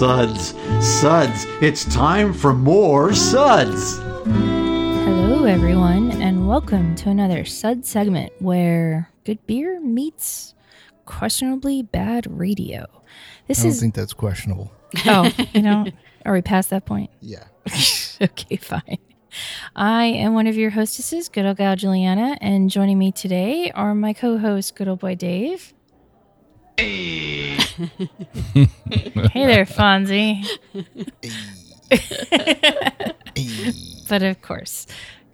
[0.00, 1.44] Suds, suds.
[1.60, 3.98] It's time for more suds.
[3.98, 10.54] Hello, everyone, and welcome to another Sud segment where good beer meets
[11.04, 12.86] questionably bad radio.
[13.46, 13.64] This is.
[13.64, 14.72] I don't is think that's questionable.
[15.04, 15.84] oh, you know,
[16.24, 17.10] are we past that point?
[17.20, 17.44] Yeah.
[18.22, 18.96] okay, fine.
[19.76, 23.94] I am one of your hostesses, good old gal Juliana, and joining me today are
[23.94, 25.74] my co-host, good old boy Dave.
[26.76, 27.56] Hey
[29.32, 30.44] hey there, Fonzie.
[34.08, 34.86] but of course,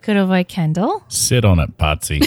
[0.03, 1.03] good old boy Kendall.
[1.09, 2.21] Sit on it, Potsy.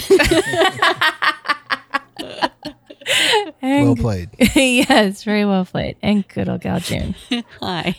[3.62, 4.30] And- Well played.
[4.54, 5.96] yes, very well played.
[6.02, 7.14] And good old gal June.
[7.60, 7.94] Hi.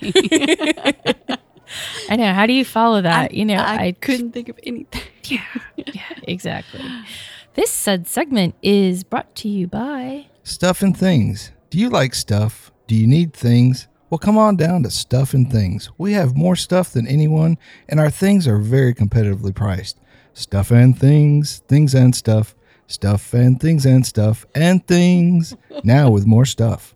[2.10, 2.34] I know.
[2.34, 3.34] How do you follow that?
[3.34, 5.02] you know, I, I, couldn't think of anything.
[5.26, 5.46] Yeah,
[5.78, 6.82] yeah, exactly.
[7.54, 10.28] This said segment is brought to you by.
[10.44, 11.52] Stuff and things.
[11.70, 12.72] Do you like stuff?
[12.88, 13.88] Do you need things?
[14.10, 15.90] Well, come on down to Stuff and Things.
[15.98, 20.00] We have more stuff than anyone, and our things are very competitively priced.
[20.34, 22.56] Stuff and things, things and stuff,
[22.88, 25.56] stuff and things and stuff and things.
[25.84, 26.96] Now with more stuff.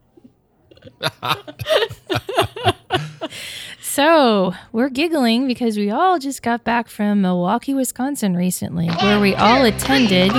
[3.80, 9.36] So we're giggling because we all just got back from Milwaukee, Wisconsin recently, where we
[9.36, 10.34] all attended.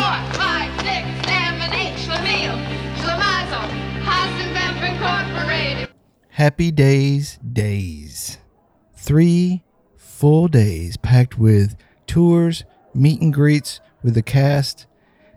[6.36, 8.36] Happy Days Days.
[8.92, 9.62] Three
[9.96, 11.74] full days packed with
[12.06, 14.84] tours, meet and greets with the cast,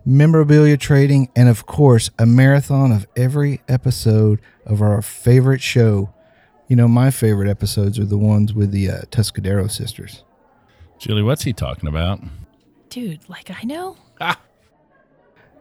[0.04, 6.12] memorabilia trading, and of course, a marathon of every episode of our favorite show.
[6.68, 10.22] You know, my favorite episodes are the ones with the uh, Tuscadero sisters.
[10.98, 12.20] Julie, what's he talking about?
[12.90, 13.96] Dude, like I know.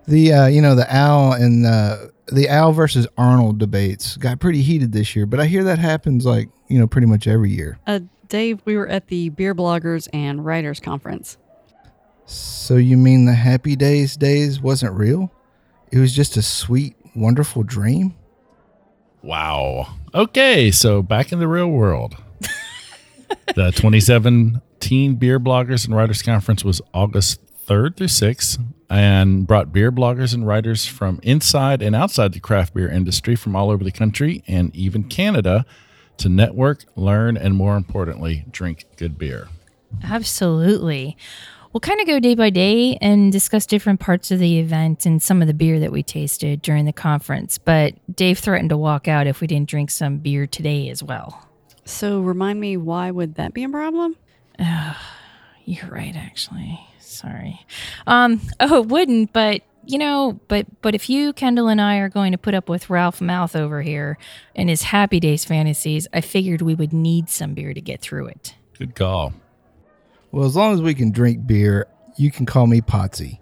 [0.10, 4.64] The uh, you know the Al and uh, the Al versus Arnold debates got pretty
[4.64, 7.78] heated this year, but I hear that happens like you know pretty much every year.
[7.86, 11.38] Uh, Dave, we were at the Beer Bloggers and Writers Conference.
[12.26, 15.32] So you mean the happy days days wasn't real?
[15.92, 18.16] It was just a sweet, wonderful dream?
[19.22, 19.96] Wow.
[20.16, 22.16] Okay, so back in the real world.
[23.56, 28.60] the 2017 Beer Bloggers and Writers Conference was August 3rd through 6th
[28.90, 33.56] and brought beer bloggers and writers from inside and outside the craft beer industry from
[33.56, 35.66] all over the country and even Canada
[36.18, 39.48] to network, learn, and more importantly, drink good beer.
[40.04, 41.16] Absolutely.
[41.72, 45.22] We'll kind of go day by day and discuss different parts of the event and
[45.22, 47.60] some of the beer that we tasted during the conference.
[47.60, 51.48] But Dave threatened to walk out if we didn't drink some beer today as well.
[51.86, 54.16] So remind me, why would that be a problem?
[55.66, 56.80] You're right, actually.
[57.10, 57.66] Sorry.
[58.08, 58.42] Um.
[58.60, 59.34] Oh, it wouldn't.
[59.34, 62.70] But you know, but but if you, Kendall, and I are going to put up
[62.70, 64.18] with Ralph Mouth over here
[64.56, 68.28] and his Happy Days fantasies, I figured we would need some beer to get through
[68.28, 68.56] it.
[68.78, 69.34] Good call.
[70.32, 73.40] Well, as long as we can drink beer, you can call me Potsy.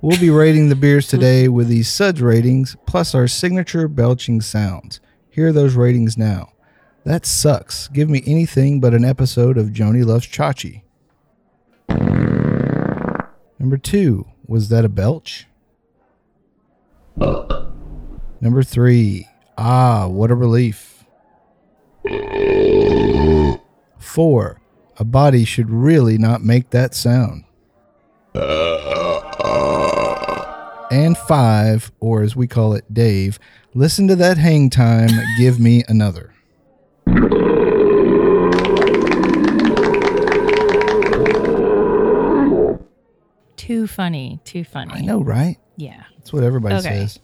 [0.00, 5.00] We'll be rating the beers today with these suds ratings plus our signature belching sounds.
[5.30, 6.52] Here are those ratings now.
[7.04, 7.88] That sucks.
[7.88, 10.82] Give me anything but an episode of Joanie Loves Chachi.
[13.62, 15.46] Number two, was that a belch?
[18.40, 21.04] Number three, ah, what a relief.
[24.00, 24.60] Four,
[24.98, 27.44] a body should really not make that sound.
[30.90, 33.38] And five, or as we call it, Dave,
[33.74, 36.34] listen to that hang time, give me another.
[43.66, 44.40] Too funny.
[44.44, 44.92] Too funny.
[44.94, 45.56] I know, right?
[45.76, 46.02] Yeah.
[46.18, 47.06] That's what everybody Okay.
[47.06, 47.20] says.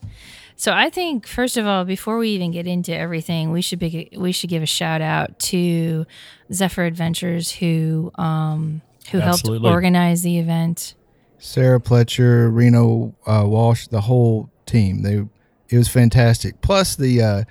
[0.55, 4.09] So I think first of all, before we even get into everything, we should be,
[4.17, 6.05] we should give a shout out to
[6.53, 8.81] Zephyr Adventures who um
[9.11, 9.65] who Absolutely.
[9.67, 10.95] helped organize the event.
[11.39, 15.01] Sarah Pletcher, Reno uh, Walsh, the whole team.
[15.03, 15.25] They
[15.69, 16.61] it was fantastic.
[16.61, 17.43] Plus the uh,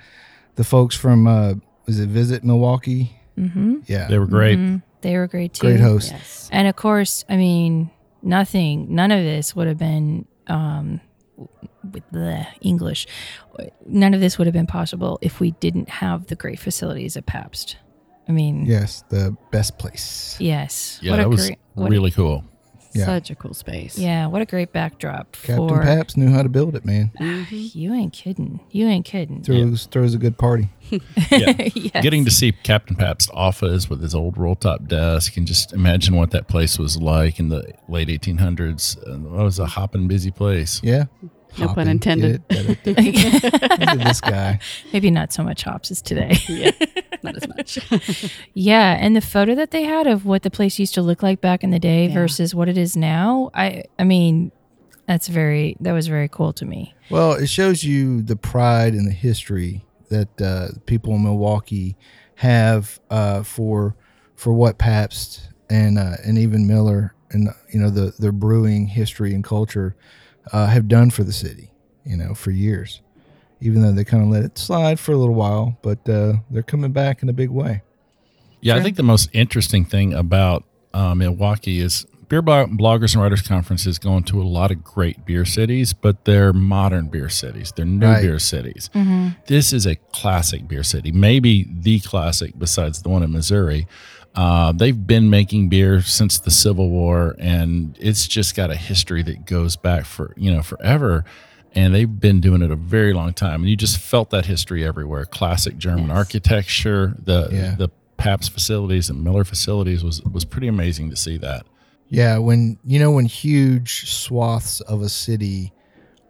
[0.55, 1.53] the folks from uh,
[1.85, 3.11] was it Visit Milwaukee?
[3.37, 3.79] Mm-hmm.
[3.87, 4.59] Yeah, They were great.
[4.59, 4.81] Mhm.
[5.01, 5.67] They were great too.
[5.67, 6.11] great hosts.
[6.11, 6.49] Yes.
[6.51, 7.89] And of course, I mean,
[8.21, 11.01] nothing, none of this would have been um,
[11.91, 13.07] with the English.
[13.85, 17.25] None of this would have been possible if we didn't have the great facilities at
[17.25, 17.77] Pabst.
[18.27, 20.35] I mean, Yes, the best place.
[20.39, 20.99] yes.
[21.01, 22.43] Yeah, what a that was great, what a- really cool.
[22.93, 23.05] Yeah.
[23.05, 23.97] Such a cool space.
[23.99, 27.11] yeah, what a great backdrop Captain for Pabst knew how to build it, man.
[27.51, 27.93] you.
[27.93, 28.59] Ain't kidding.
[28.71, 29.43] You ain't kidding.
[29.43, 30.69] Throws throws a good party.
[31.31, 31.53] Yeah.
[31.75, 32.01] Yes.
[32.03, 36.15] Getting to see Captain Pabst' office with his old roll top desk and just imagine
[36.15, 38.97] what that place was like in the late 1800s.
[39.07, 40.81] Uh, It was a hopping busy place.
[40.83, 41.05] Yeah.
[41.57, 42.43] No pun intended.
[42.49, 42.83] it?
[42.83, 44.59] This guy.
[44.93, 46.37] Maybe not so much hops as today.
[46.47, 46.71] yeah,
[47.23, 47.79] not as much.
[48.53, 51.41] Yeah, and the photo that they had of what the place used to look like
[51.41, 52.13] back in the day Yeah.
[52.13, 54.51] versus what it is now, I I mean,
[55.07, 56.93] that's very that was very cool to me.
[57.09, 61.95] Well, it shows you the pride and the history that uh, people in Milwaukee
[62.35, 63.95] have uh, for
[64.35, 69.33] for what Pabst and uh, and even Miller and you know the their brewing history
[69.33, 69.95] and culture
[70.51, 71.71] uh, have done for the city.
[72.05, 73.01] You know, for years,
[73.61, 76.63] even though they kind of let it slide for a little while, but uh, they're
[76.63, 77.83] coming back in a big way.
[78.61, 80.63] Yeah, I think the most interesting thing about
[80.93, 85.25] uh, Milwaukee is Beer Bloggers and Writers Conference is going to a lot of great
[85.25, 87.71] beer cities, but they're modern beer cities.
[87.75, 88.21] They're new Right.
[88.21, 88.89] beer cities.
[89.47, 93.87] This is a classic beer city, maybe the classic besides the one in Missouri.
[94.35, 99.23] Uh, they've been making beer since the Civil War, and it's just got a history
[99.23, 101.25] that goes back for you know forever.
[101.75, 104.83] And they've been doing it a very long time, and you just felt that history
[104.83, 105.25] everywhere.
[105.25, 106.17] Classic German Yes.
[106.17, 107.75] architecture, the Yeah.
[107.75, 111.65] the Pabst facilities and Miller facilities was was pretty amazing to see that.
[112.09, 115.71] Yeah, when you know when huge swaths of a city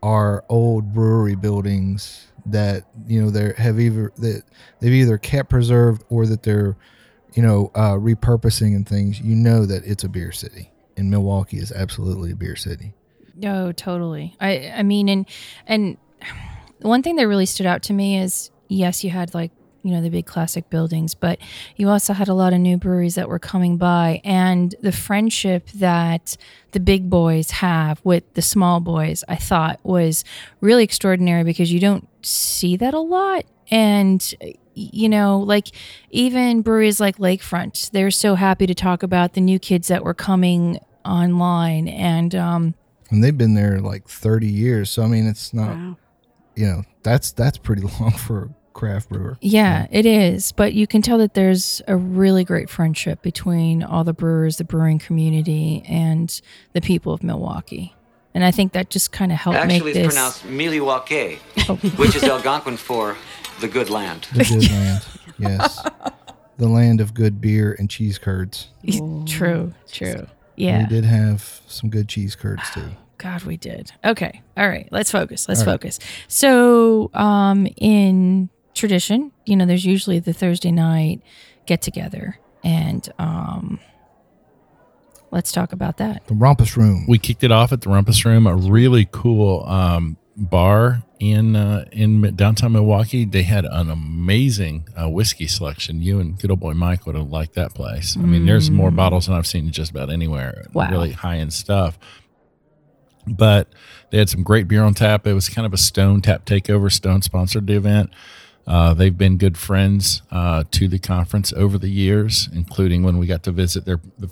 [0.04, 4.44] are old brewery buildings that you know they're have either that
[4.80, 6.76] they've either kept preserved or that they're
[7.34, 9.20] you know uh, repurposing and things.
[9.20, 12.94] You know that it's a beer city, and Milwaukee is absolutely a beer city.
[13.36, 14.36] No, totally.
[14.40, 15.26] I I mean, and
[15.68, 15.98] and
[16.82, 19.52] one thing that really stood out to me is yes, you had like
[19.84, 21.40] you know the big classic buildings, but
[21.78, 25.70] you also had a lot of new breweries that were coming by, and the friendship
[25.72, 26.36] that
[26.72, 30.24] the big boys have with the small boys, I thought was
[30.62, 34.34] really extraordinary because you don't see that a lot, and
[34.74, 35.68] you know, like
[36.12, 40.14] even breweries like Lakefront, they're so happy to talk about the new kids that were
[40.14, 42.76] coming online and um
[43.10, 45.98] And they've been there like thirty years, so I mean it's not Wow.
[46.56, 49.38] you know that's that's pretty long for a craft brewer.
[49.42, 50.52] Yeah, it is.
[50.52, 54.64] But you can tell that there's a really great friendship between all the brewers, the
[54.64, 56.40] brewing community, and
[56.74, 57.96] the people of Milwaukee.
[58.34, 60.08] And I think that just kind of helped Actually, make it's this.
[60.14, 61.36] pronounced Milwaukee,
[61.98, 63.18] which is Algonquin for
[63.60, 64.28] the good land.
[64.34, 65.06] The good land,
[65.38, 65.86] yes,
[66.58, 68.70] the land of good beer and cheese curds.
[69.26, 70.28] True, true.
[70.56, 70.80] Yeah.
[70.80, 72.90] We did have some good cheese curds too.
[73.18, 73.92] God, we did.
[74.04, 74.42] Okay.
[74.58, 74.88] All right.
[74.92, 75.48] Let's focus.
[75.50, 76.00] Let's focus.
[76.30, 81.22] So, um, in tradition, you know, there's usually the Thursday night
[81.66, 83.80] get together, and um,
[85.32, 86.26] let's talk about that.
[86.28, 87.06] The Rumpus Room.
[87.08, 91.86] We kicked it off at the Rumpus Room, a really cool um, bar in uh,
[91.92, 93.26] in downtown Milwaukee.
[93.26, 96.02] They had an amazing uh, whiskey selection.
[96.02, 98.16] You and good old boy Mike would have liked that place.
[98.18, 100.66] I mean, there's more bottles than I've seen just about anywhere.
[100.74, 100.90] Wow.
[100.90, 102.00] Really high end stuff.
[103.28, 103.68] But
[104.10, 105.28] they had some great beer on tap.
[105.28, 106.92] It was kind of a Stone tap takeover.
[106.92, 108.12] Stone sponsored the event.
[108.66, 113.26] Uh, they've been good friends uh, to the conference over the years, including when we
[113.26, 114.28] got to visit their the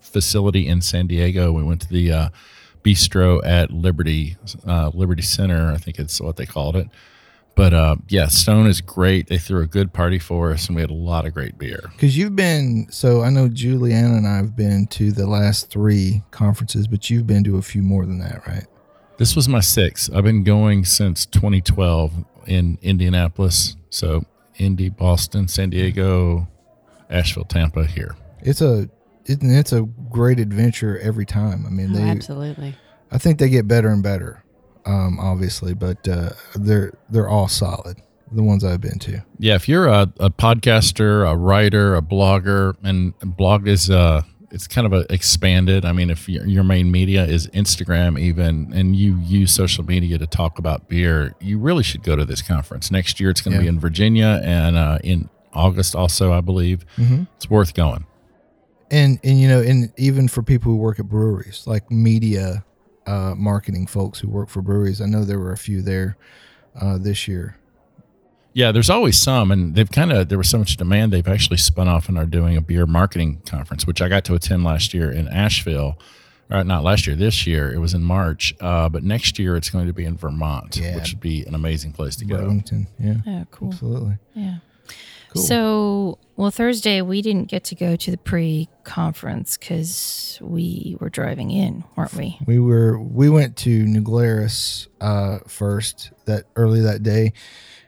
[0.00, 1.52] facility in San Diego.
[1.52, 2.28] We went to the uh,
[2.84, 4.36] bistro at Liberty
[4.66, 6.88] uh, Liberty Center, I think it's what they called it.
[7.54, 9.26] But uh, yeah, Stone is great.
[9.26, 11.90] They threw a good party for us, and we had a lot of great beer.
[11.92, 16.22] Because you've been, so I know Juliana and I have been to the last three
[16.30, 18.64] conferences, but you've been to a few more than that, right?
[19.18, 20.10] This was my sixth.
[20.14, 23.76] I've been going since 2012 in Indianapolis.
[23.90, 24.24] So
[24.58, 26.48] Indy, Boston, San Diego,
[27.10, 27.84] Asheville, Tampa.
[27.84, 28.16] Here.
[28.40, 28.88] It's a,
[29.26, 31.64] it, it's a great adventure every time.
[31.66, 32.74] I mean, Oh, they, absolutely.
[33.10, 34.44] I think they get better and better,
[34.86, 37.98] um, obviously, but uh, they're they're all solid.
[38.34, 39.22] The ones I've been to.
[39.38, 44.68] Yeah, if you're a, a podcaster, a writer, a blogger, and blog is uh it's
[44.68, 45.84] kind of a expanded.
[45.84, 50.18] I mean, if your, your main media is Instagram, even, and you use social media
[50.18, 52.90] to talk about beer, you really should go to this conference.
[52.90, 56.84] Next year, it's going to be in Virginia and uh, in August, also, I believe.
[56.96, 57.24] Mm-hmm.
[57.36, 58.04] It's worth going.
[58.92, 62.64] And and you know and even for people who work at breweries like media
[63.06, 66.16] uh marketing folks who work for breweries i know there were a few there
[66.80, 67.56] uh this year
[68.54, 71.56] Yeah, there's always some, and they've kind of there was so much demand they've actually
[71.56, 74.92] spun off and are doing a beer marketing conference, which I got to attend last
[74.92, 75.96] year in Asheville,
[76.50, 77.72] or not last year, this year.
[77.72, 78.52] It was in March.
[78.60, 80.96] Uh, but next year it's going to be in Vermont, Yeah.
[80.96, 82.36] which would be an amazing place to go.
[82.36, 82.88] Burlington.
[83.00, 83.14] Yeah.
[83.26, 83.68] Oh, cool.
[83.72, 84.18] Absolutely.
[84.34, 84.56] Yeah.
[85.32, 85.42] Cool.
[85.42, 91.50] So, well, Thursday we didn't get to go to the pre-conference because we were driving
[91.50, 92.38] in, weren't we?
[92.46, 97.32] We were we went to New Glarus uh, first that early that day,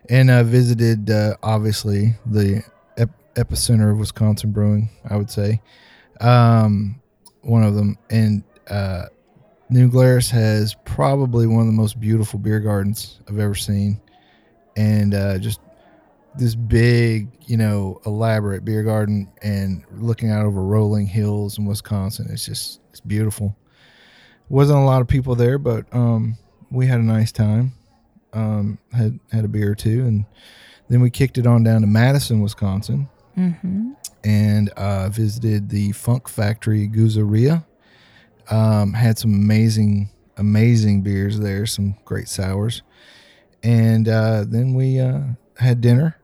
[0.08, 2.64] and uh, visited uh, obviously the
[2.96, 4.88] ep- epicenter of Wisconsin brewing.
[5.10, 5.60] I would say
[6.22, 7.02] um,
[7.42, 9.06] one of them, and uh,
[9.68, 14.00] New Glarus has probably one of the most beautiful beer gardens I've ever seen,
[14.76, 15.60] and uh, just
[16.38, 22.26] this big, you know, elaborate beer garden, and looking out over rolling hills in Wisconsin.
[22.30, 23.56] It's just it's beautiful
[24.50, 26.36] wasn't a lot of people there, but um,
[26.70, 27.72] we had a nice time.
[28.34, 30.26] Um, had had a beer or two, and
[30.88, 33.92] then we kicked it on down to Madison, Wisconsin, Mm-hmm.
[34.22, 37.64] and uh, visited the Funk Factory Geuzeria.
[38.50, 42.82] Um, had some amazing, amazing beers there, some great sours,
[43.62, 45.20] and uh, then we uh,
[45.58, 46.16] had dinner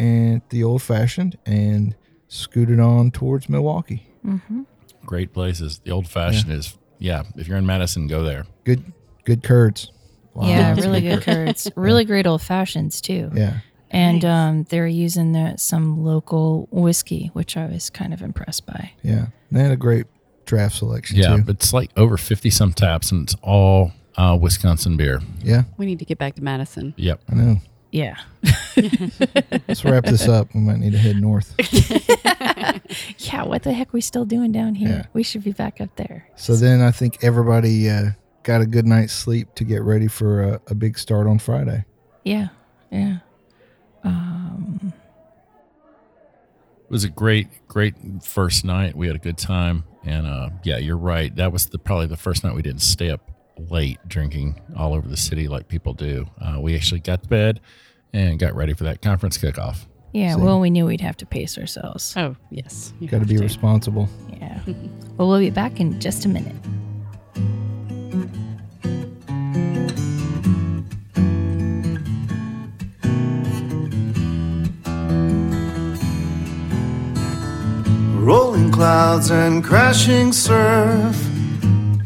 [0.00, 1.94] at the Old Fashioned and
[2.28, 4.06] scooted on towards Milwaukee.
[4.24, 4.62] Mm-hmm.
[5.04, 5.80] Great places.
[5.84, 8.44] The old fashioned is, yeah, if you're in Madison, go there.
[8.64, 8.92] Good,
[9.24, 9.90] good curds.
[10.34, 10.46] Wow.
[10.46, 11.70] Yeah, really good curds.
[11.76, 13.30] Really great old fashions too.
[13.34, 13.58] Yeah.
[13.90, 18.92] And um, they're using the, some local whiskey, which I was kind of impressed by.
[19.02, 20.06] Yeah, they had a great
[20.44, 21.42] draft selection Yeah, too.
[21.42, 25.20] but it's like over 50 some taps and it's all uh, Wisconsin beer.
[25.42, 26.94] yeah, We need to get back to Madison.
[26.96, 27.22] Yep.
[27.30, 27.56] I know.
[27.92, 28.16] Yeah.
[28.76, 30.54] Let's wrap this up.
[30.54, 31.54] We might need to head north.
[33.18, 34.88] Yeah, what the heck we still doing down here?
[34.88, 35.06] Yeah.
[35.12, 36.26] We should be back up there.
[36.36, 38.10] So then I think everybody uh,
[38.42, 41.84] got a good night's sleep to get ready for a, a big start on Friday.
[42.24, 42.48] Yeah.
[42.90, 43.18] Yeah.
[44.02, 44.92] Um,
[46.84, 47.94] It was a great, great
[48.24, 48.96] first night.
[48.96, 49.84] We had a good time.
[50.04, 51.34] And uh, yeah, you're right.
[51.36, 53.30] That was the probably the first night we didn't stay up
[53.68, 56.26] late drinking all over the city like people do.
[56.40, 57.60] Uh, we actually got to bed
[58.12, 59.86] and got ready for that conference kickoff.
[60.12, 60.40] yeah, See.
[60.40, 62.14] well, we knew we'd have to pace ourselves.
[62.16, 62.92] Oh, yes.
[63.00, 64.08] you Got to be responsible.
[64.32, 64.60] Yeah.
[65.16, 66.56] well, we'll be back in just a minute.
[78.20, 81.16] Rolling clouds and crashing surf.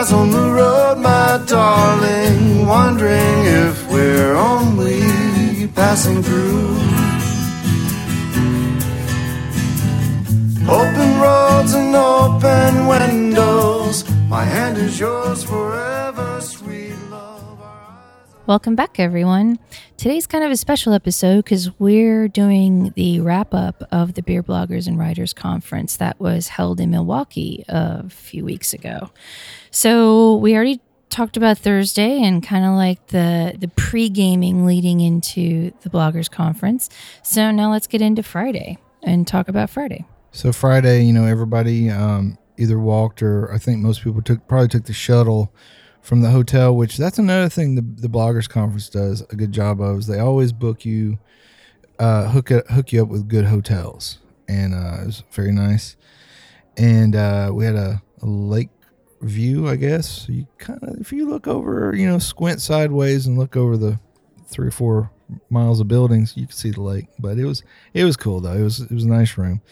[0.00, 2.66] eyes on the road, my darling.
[2.66, 6.68] Wondering if we're only passing through.
[10.66, 14.08] Open roads and open windows.
[14.28, 17.58] My hand is yours forever, sweet love.
[18.46, 19.58] Welcome back, everyone.
[19.98, 24.42] Today's kind of a special episode because we're doing the wrap up of the Beer
[24.42, 29.10] Bloggers and Writers Conference that was held in Milwaukee a few weeks ago.
[29.70, 35.00] So we already talked about Thursday and kind of like the the pre gaming leading
[35.00, 36.88] into the Bloggers Conference.
[37.22, 40.06] So now let's get into Friday and talk about Friday.
[40.32, 44.68] So Friday, you know, everybody um, either walked or I think most people took probably
[44.68, 45.52] took the shuttle
[46.02, 46.74] from the hotel.
[46.74, 50.18] Which that's another thing the the bloggers conference does a good job of is they
[50.18, 51.18] always book you,
[51.98, 55.96] uh, hook it, hook you up with good hotels, and uh, it was very nice.
[56.76, 58.70] And uh, we had a, a lake
[59.20, 60.28] view, I guess.
[60.28, 63.98] You kind of if you look over, you know, squint sideways and look over the
[64.46, 65.10] three or four
[65.48, 67.06] miles of buildings, you can see the lake.
[67.18, 67.62] But it was
[67.94, 68.54] it was cool though.
[68.54, 69.62] It was it was a nice room.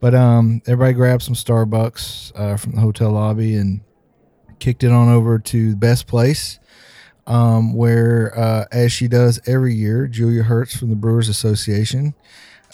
[0.00, 3.80] But um, everybody grabbed some Starbucks uh, from the hotel lobby and
[4.58, 6.58] kicked it on over to the best place,
[7.26, 12.14] um, where uh, as she does every year, Julia Herz from the Brewers Association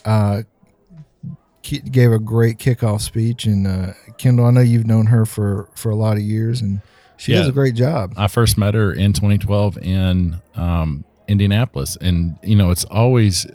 [0.05, 0.43] uh,
[1.63, 3.45] gave a great kickoff speech.
[3.45, 6.83] And uh, Kendall, I know you've known her for for a lot of years, and
[7.17, 8.13] she does a great job.
[8.19, 13.47] I first met her in 2012 in um, Indianapolis, and you know it's always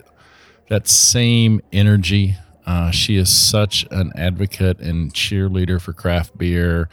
[0.68, 2.36] that same energy.
[2.66, 6.88] Uh, she is such an advocate and cheerleader for craft beer.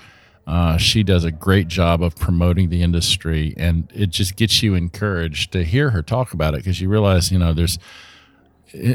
[0.45, 4.75] Uh, she does a great job of promoting the industry, and it just gets you
[4.75, 7.79] encouraged to hear her talk about it because you realize, you know, there's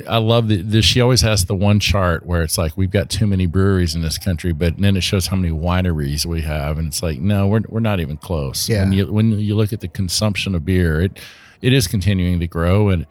[0.09, 3.29] I love that she always has the one chart where it's like we've got too
[3.29, 6.89] many breweries in this country, but then it shows how many wineries we have, and
[6.89, 8.69] it's like no, we're we're not even close.
[8.69, 8.83] Yeah.
[8.83, 11.21] When you when you look at the consumption of beer, it
[11.63, 13.07] it is continuing to grow, and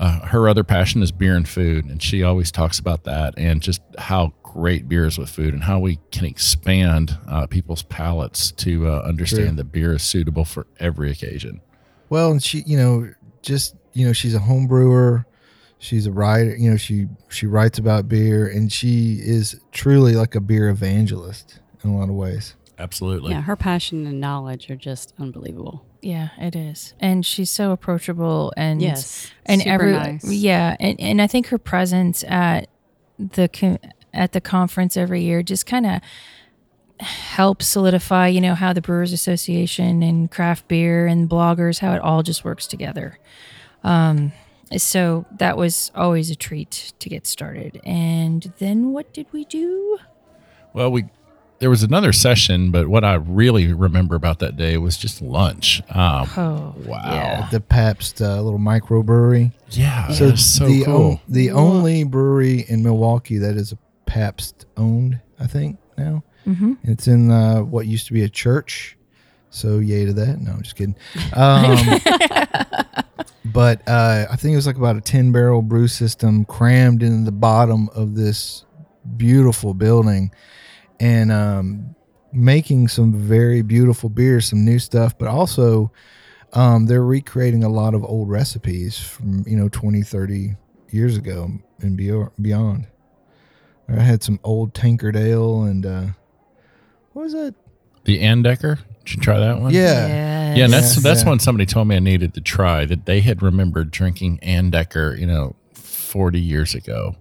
[0.00, 3.60] uh, her other passion is beer and food, and she always talks about that and
[3.60, 8.50] just how great beer is with food and how we can expand uh, people's palates
[8.52, 9.56] to uh, understand True.
[9.56, 11.60] that beer is suitable for every occasion.
[12.08, 13.12] Well, and she, you know,
[13.42, 15.26] just you know, she's a home brewer.
[15.78, 16.56] She's a writer.
[16.56, 21.60] You know, she she writes about beer, and she is truly like a beer evangelist
[21.84, 22.54] in a lot of ways.
[22.80, 23.32] Absolutely.
[23.32, 25.84] Yeah, her passion and knowledge are just unbelievable.
[26.00, 26.94] Yeah, it is.
[27.00, 30.24] And she's so approachable and Yes, and super every nice.
[30.24, 32.68] yeah, and and I think her presence at
[33.18, 33.78] the con-
[34.14, 36.00] at the conference every year just kind of
[37.00, 42.00] helps solidify, you know, how the Brewers Association and craft beer and bloggers how it
[42.00, 43.18] all just works together.
[43.84, 44.32] Um
[44.76, 47.80] so that was always a treat to get started.
[47.84, 49.98] And then what did we do?
[50.74, 51.06] Well, we
[51.60, 55.82] there was another session, but what I really remember about that day was just lunch.
[55.90, 57.00] Um, Oh, wow.
[57.12, 57.48] yeah.
[57.50, 59.52] The Pabst uh, little microbrewery.
[59.70, 60.94] Yeah, So, so, so the cool.
[60.94, 66.22] o- the only brewery in Milwaukee that is a Pabst owned, I think now.
[66.46, 66.74] Mm-hmm.
[66.84, 68.96] It's in uh, what used to be a church.
[69.50, 70.40] So yay to that.
[70.40, 70.96] No, I'm just kidding.
[71.34, 71.76] Um,
[73.44, 77.24] but uh, I think it was like about a 10 barrel brew system crammed in
[77.24, 78.64] the bottom of this
[79.16, 80.30] beautiful building
[81.00, 81.94] and um,
[82.32, 85.90] making some very beautiful beers, some new stuff, but also
[86.52, 90.56] um, they're recreating a lot of old recipes from, you know, 20, 30
[90.90, 91.50] years ago
[91.80, 92.86] and beyond.
[93.88, 96.06] I had some old tankard ale and uh,
[97.14, 97.54] what was that?
[98.08, 98.78] the Andeker.
[99.08, 99.72] Did you try that one?
[99.72, 100.54] Yeah.
[100.54, 101.02] Yeah, and that's Yes.
[101.02, 101.28] that's Yeah.
[101.28, 105.26] one somebody told me I needed to try that they had remembered drinking Andeker, you
[105.26, 107.16] know, forty years ago.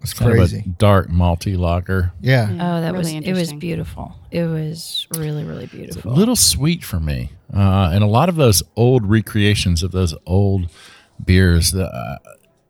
[0.00, 0.64] It's kind of Crazy.
[0.66, 2.12] a dark malty lager.
[2.20, 2.48] Yeah.
[2.50, 4.16] Oh, that Really was it was beautiful.
[4.32, 6.12] It was really really beautiful.
[6.12, 10.14] A little sweet for me, uh, and a lot of those old recreations of those
[10.26, 10.68] old
[11.24, 11.70] beers.
[11.72, 12.16] The, uh,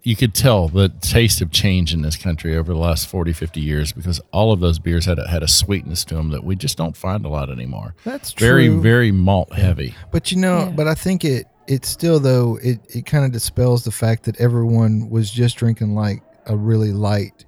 [0.05, 3.61] you could tell the taste have changed in this country over the last 40, 50
[3.61, 6.57] years because all of those beers had a, had a sweetness to them that we
[6.57, 7.95] just don't find a lot anymore.
[8.05, 8.81] That's Very, true.
[8.81, 9.95] very very malt heavy.
[10.11, 10.71] But you know, Yeah.
[10.71, 14.41] but I think it it still though it it kind of dispels the fact that
[14.41, 17.45] everyone was just drinking like a really light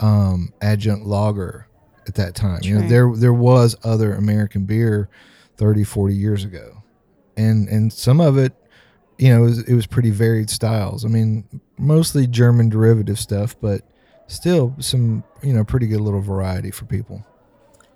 [0.00, 1.66] um adjunct lager
[2.06, 2.60] at that time.
[2.62, 2.88] You know, True.
[2.88, 5.08] there there was other American beer
[5.56, 6.82] 30, 40 years ago.
[7.36, 8.52] And and some of it
[9.18, 11.04] you know, it was, it was pretty varied styles.
[11.04, 11.42] I mean,
[11.78, 13.82] mostly German derivative stuff, but
[14.26, 17.24] still some, you know, pretty good little variety for people.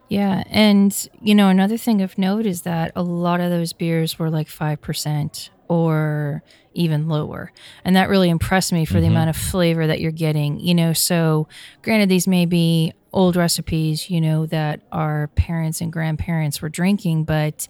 [0.09, 4.19] Yeah, and you know another thing of note is that a lot of those beers
[4.19, 6.43] were like five percent or
[6.75, 7.51] even lower,
[7.83, 9.13] and that really impressed me for the mm-hmm.
[9.13, 10.61] amount of flavor that you're getting.
[10.61, 11.49] You know, so
[11.81, 17.25] granted these may be old recipes, you know, that our parents and grandparents were drinking,
[17.25, 17.67] but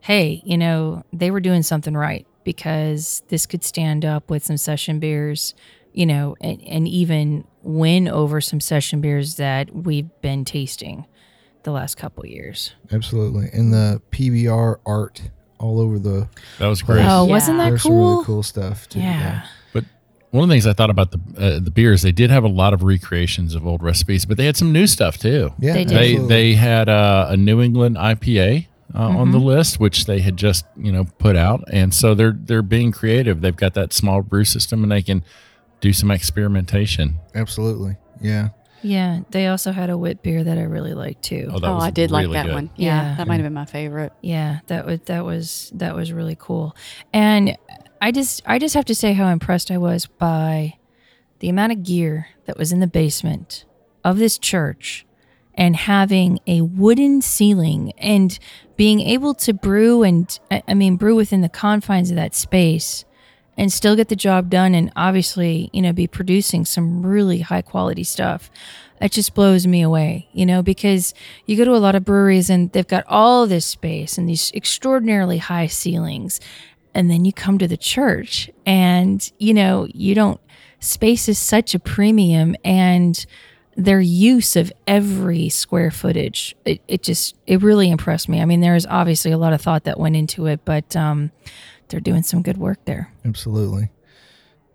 [0.00, 4.56] hey, you know, they were doing something right because this could stand up with some
[4.56, 5.52] session beers,
[5.92, 11.04] you know, and, and even win over some session beers that we've been tasting
[11.64, 12.72] the last couple years.
[12.92, 13.48] Absolutely.
[13.52, 15.20] And the PBR art
[15.58, 16.28] all over the
[16.60, 17.00] That was great.
[17.04, 17.30] Oh, Yeah.
[17.32, 18.12] wasn't that There's some cool?
[18.14, 19.00] really cool stuff too.
[19.00, 19.44] Yeah.
[19.72, 19.84] But
[20.30, 22.48] one of the things I thought about the uh, the beers, they did have a
[22.48, 25.52] lot of recreations of old recipes, but they had some new stuff too.
[25.58, 25.98] Yeah, They did.
[25.98, 30.36] They they had uh, a New England IPA uh, on the list, which they had
[30.36, 33.40] just you know put out, and so they're they're being creative.
[33.40, 35.24] They've got that small brew system, and they can
[35.80, 37.18] do some experimentation.
[37.34, 37.96] absolutely.
[38.20, 38.48] Yeah.
[38.82, 39.20] Yeah.
[39.30, 41.50] They also had a wit beer that I really liked too.
[41.52, 42.54] Oh, that oh, was I did like that good.
[42.54, 42.70] one.
[42.76, 43.16] Yeah, Yeah.
[43.16, 44.12] that might have been my favorite.
[44.22, 46.74] Yeah, that was that was that was really cool.
[47.12, 47.56] And
[48.00, 50.74] I just I just have to say how impressed I was by
[51.40, 53.64] the amount of gear that was in the basement
[54.04, 55.04] of this church
[55.56, 58.38] and having a wooden ceiling and
[58.76, 63.04] being able to brew and I mean brew within the confines of that space
[63.56, 67.62] and still get the job done and obviously, you know, be producing some really high
[67.62, 68.50] quality stuff.
[69.00, 71.14] It just blows me away, you know, because
[71.46, 74.52] you go to a lot of breweries and they've got all this space and these
[74.54, 76.40] extraordinarily high ceilings.
[76.94, 80.40] And then you come to the church and, you know, you don't,
[80.80, 83.24] space is such a premium and
[83.76, 88.40] their use of every square footage, it, it just, it really impressed me.
[88.40, 91.30] I mean, there's obviously a lot of thought that went into it, but, um,
[91.88, 93.12] they're doing some good work there.
[93.24, 93.90] Absolutely.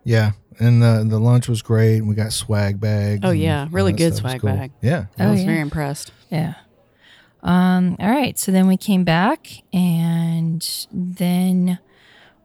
[0.05, 0.31] Yeah.
[0.59, 2.01] And the the lunch was great.
[2.01, 3.21] We got swag bags.
[3.23, 3.67] Oh, yeah.
[3.71, 4.51] Really good stuff swag cool.
[4.53, 4.71] bag.
[4.81, 5.05] Yeah.
[5.17, 5.45] I Oh, was yeah.
[5.45, 6.11] very impressed.
[6.29, 6.53] Yeah.
[7.43, 8.37] Um, all right.
[8.37, 11.79] So then we came back and then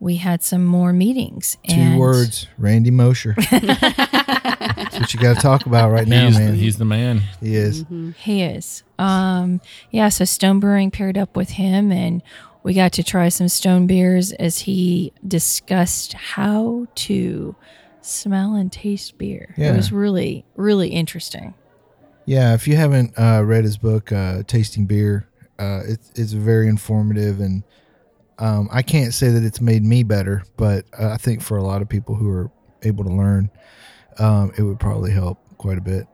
[0.01, 1.59] we had some more meetings.
[1.69, 3.35] Two words, Randy Mosher.
[4.99, 6.55] That's what you got to talk about right now, he's, man.
[6.55, 7.23] he's the man.
[7.41, 7.85] he is.
[8.19, 8.83] He is.
[8.99, 12.23] Um, yeah, so Stone Brewing paired up with him and
[12.63, 17.55] we got to try some stone beers as he discussed how to
[18.01, 19.55] smell and taste beer.
[19.57, 19.73] Yeah.
[19.73, 21.55] It was really, really interesting.
[22.25, 25.29] Yeah, if you haven't uh, read his book, uh, Tasting Beer,
[25.61, 27.63] uh, it's it's very informative, and
[28.41, 31.63] um, I can't say that it's made me better, but uh, I think for a
[31.63, 32.51] lot of people who are
[32.83, 33.49] able to learn,
[34.19, 36.07] um, it would probably help quite a bit.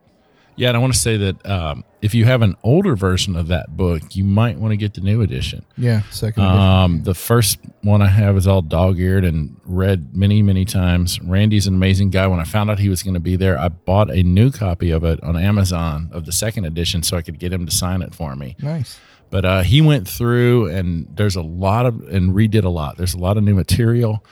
[0.55, 3.47] Yeah, and I want to say that um, if you have an older version of
[3.47, 5.65] that book, you might want to get the new edition.
[5.77, 6.43] Yeah, second.
[6.43, 6.59] edition.
[6.59, 11.19] Um, the first one I have is all dog eared and read many, many times.
[11.21, 12.27] Randy's an amazing guy.
[12.27, 14.91] When I found out he was going to be there, I bought a new copy
[14.91, 18.01] of it on Amazon of the second edition so I could get him to sign
[18.01, 18.55] it for me.
[18.61, 18.99] nice.
[19.31, 22.97] But uh, he went through and there's a lot of, and redid a lot.
[22.97, 24.23] There's a lot of new material.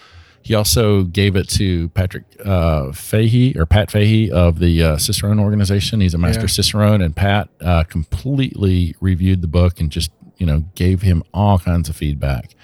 [0.44, 5.40] He also gave it to Patrick uh, Fahey or Pat Fahey of the uh, Cicerone
[5.40, 6.02] organization.
[6.02, 6.48] He's a master Yeah.
[6.48, 11.60] Cicerone, and Pat uh, completely reviewed the book and just you know gave him all
[11.60, 12.56] kinds of feedback.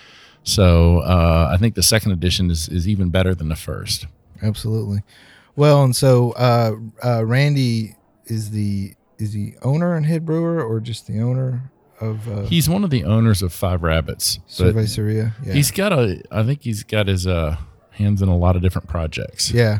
[0.44, 4.08] So uh, I think the second edition is, is even better than the first.
[4.42, 5.02] Absolutely.
[5.56, 10.80] Well, and so uh, uh, Randy is the is the owner and head brewer, or
[10.80, 14.40] just the owner of uh, He's one of the owners of Five Rabbits.
[14.50, 15.34] Cerveceria?
[15.44, 15.54] Yeah.
[15.54, 17.58] He's got a, I think he's got his uh,
[17.92, 19.52] hands in a lot of different projects.
[19.52, 19.80] Yeah,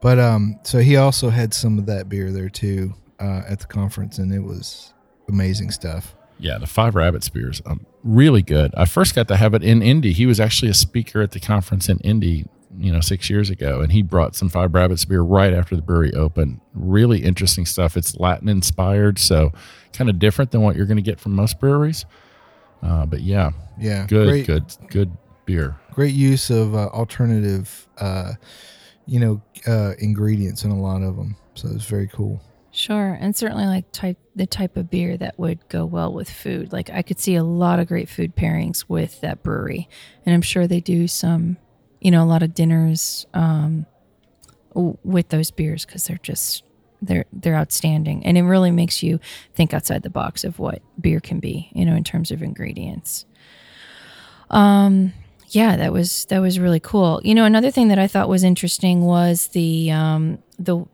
[0.00, 3.66] but um, so he also had some of that beer there too uh, at the
[3.66, 4.92] conference, and it was
[5.28, 6.14] amazing stuff.
[6.38, 8.74] Yeah, the Five Rabbits beers, um, really good.
[8.76, 10.12] I first got to have it in Indy.
[10.12, 12.46] He was actually a speaker at the conference in Indy,
[12.76, 15.82] you know, six years ago, and he brought some Five Rabbits beer right after the
[15.82, 16.60] brewery opened.
[16.74, 17.96] Really interesting stuff.
[17.96, 19.52] It's Latin inspired, so
[19.92, 22.04] kind of different than what you're going to get from most breweries.
[22.82, 25.76] Uh, but yeah, Yeah, good, great, good, good beer.
[25.92, 28.32] great use of uh, alternative, uh,
[29.06, 31.36] you know, uh, ingredients in a lot of them.
[31.54, 32.40] So it's very cool.
[32.74, 36.72] Sure, and certainly like type the type of beer that would go well with food.
[36.72, 39.88] Like I could see a lot of great food pairings with that brewery,
[40.24, 41.58] and I'm sure they do some,
[42.00, 43.84] you know, a lot of dinners um,
[44.74, 46.64] with those beers because they're just
[47.02, 49.20] they're they're outstanding, and it really makes you
[49.54, 53.26] think outside the box of what beer can be, you know, in terms of ingredients.
[54.50, 55.12] Um,
[55.48, 57.20] yeah, that was that was really cool.
[57.24, 60.86] You know, another thing that I thought was interesting was the um, the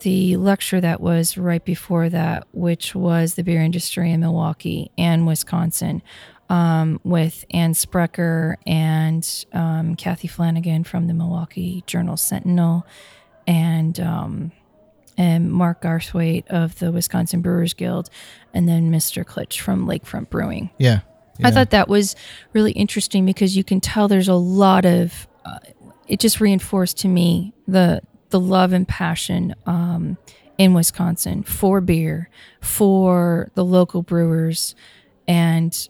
[0.00, 5.26] the lecture that was right before that, which was the beer industry in Milwaukee and
[5.26, 6.02] Wisconsin,
[6.48, 12.86] um, with Ann Sprecher and um, Kathy Flanagan from the Milwaukee Journal Sentinel,
[13.46, 14.52] and um,
[15.18, 18.10] and Mark Garthwaite of the Wisconsin Brewers Guild,
[18.54, 19.24] and then Mr.
[19.24, 20.70] Klisch from Lakefront Brewing.
[20.78, 21.00] Yeah,
[21.42, 22.16] I thought that was
[22.52, 25.26] really interesting because you can tell there's a lot of.
[25.44, 25.58] Uh,
[26.08, 28.00] it just reinforced to me the
[28.30, 30.18] the love and passion um,
[30.58, 32.28] in Wisconsin for beer,
[32.60, 34.74] for the local brewers,
[35.28, 35.88] and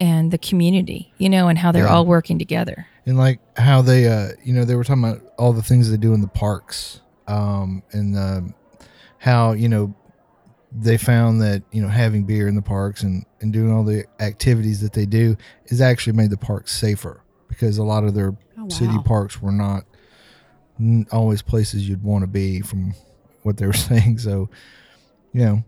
[0.00, 1.12] and the community.
[1.18, 1.92] You know, and how they're Yeah.
[1.94, 2.86] all working together.
[3.06, 5.96] and like how they uh you know they were talking about all the things they
[5.96, 6.99] do in the parks
[7.30, 8.54] um and um
[9.18, 9.94] how you know
[10.72, 14.04] they found that you know having beer in the parks and and doing all the
[14.20, 15.36] activities that they do
[15.68, 19.52] has actually made the parks safer because a lot of their Oh, city parks were
[19.52, 19.84] not
[21.12, 22.94] always places you'd want to be from
[23.42, 24.18] what they were saying.
[24.18, 24.48] So
[25.32, 25.64] you know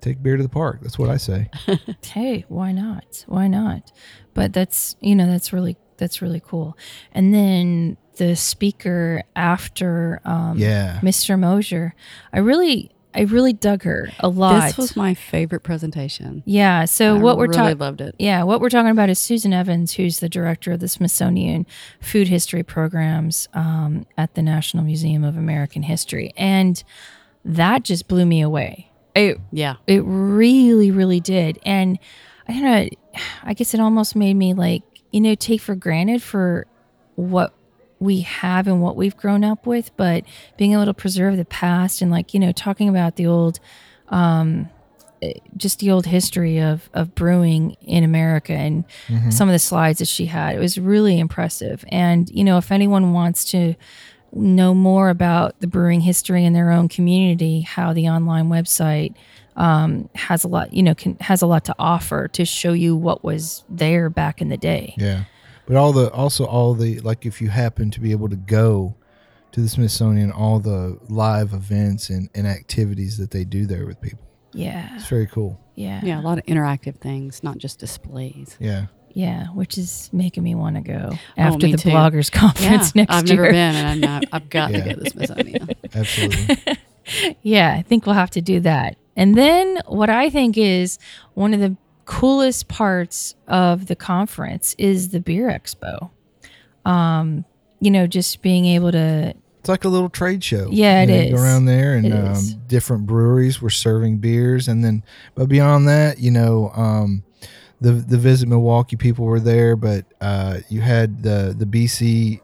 [0.00, 0.80] take beer to the park.
[0.82, 1.48] That's what i say.
[2.04, 3.24] Hey why not?
[3.26, 3.92] Why not?
[4.34, 6.76] But that's you know that's really that's really cool.
[7.12, 11.00] And then the speaker after um Yeah.
[11.02, 11.94] mr mosher
[12.32, 16.42] i really i really dug her a lot This was my favorite presentation.
[16.46, 18.14] yeah so I what we're really talking loved it.
[18.18, 21.66] yeah what we're talking about is susan evans who's the director of the smithsonian
[22.00, 26.82] food history programs um, at the national museum of american history and
[27.44, 29.76] that just blew me away it Yeah.
[29.86, 31.60] it really, really did.
[31.64, 32.00] And
[32.48, 32.88] I don't know,
[33.44, 36.66] I guess it almost made me like, you know, take for granted for
[37.14, 37.54] what
[38.04, 40.24] we have and what we've grown up with, but
[40.56, 43.58] being able to preserve the past and like, you know, talking about the old,
[44.08, 44.68] um,
[45.22, 48.84] eh, just the old history of, of brewing in America and
[49.32, 50.54] some of the slides that she had.
[50.54, 51.84] It was really impressive.
[51.88, 53.74] And, you know, if anyone wants to
[54.32, 59.14] know more about the brewing history in their own community, how the online website
[59.56, 62.96] um, has a lot, you know, can, has a lot to offer to show you
[62.96, 64.94] what was there back in the day.
[64.98, 65.24] Yeah.
[65.66, 68.94] But all the also all the like if you happen to be able to go
[69.52, 74.00] to the Smithsonian, all the live events and, and activities that they do there with
[74.00, 74.18] people.
[74.52, 75.60] Yeah, It's very cool.
[75.74, 78.56] yeah, Yeah, a lot of interactive things, not just displays.
[78.60, 78.86] Yeah.
[79.12, 81.88] Yeah, which is making me want to go oh, after Oh, the too.
[81.90, 83.18] bloggers Yeah, conference next year.
[83.18, 84.78] I've never been, and I'm not, I've got Yeah.
[84.82, 85.68] to go to the Smithsonian.
[85.94, 86.56] Absolutely.
[87.42, 88.96] Yeah, I think we'll have to do that.
[89.14, 90.98] And then what I think is
[91.34, 96.10] one of the coolest parts of the conference is the beer expo.
[96.84, 97.44] Um,
[97.80, 100.68] you know, just being able to It's like a little trade show.
[100.70, 101.40] Yeah, it is.
[101.40, 105.02] around there, and um, different breweries were serving beers, and then,
[105.34, 107.24] but beyond that, you know, um,
[107.80, 112.40] the the Visit Milwaukee people were there, but uh, you had the the BC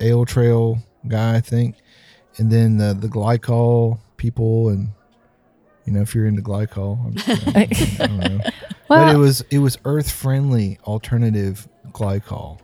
[0.00, 1.76] Ale Trail guy, I think,
[2.38, 4.88] and then the the glycol people, and
[5.86, 8.52] you know, if you're into glycol, I'm, I
[8.88, 12.60] don't but it was it was earth friendly alternative glycol.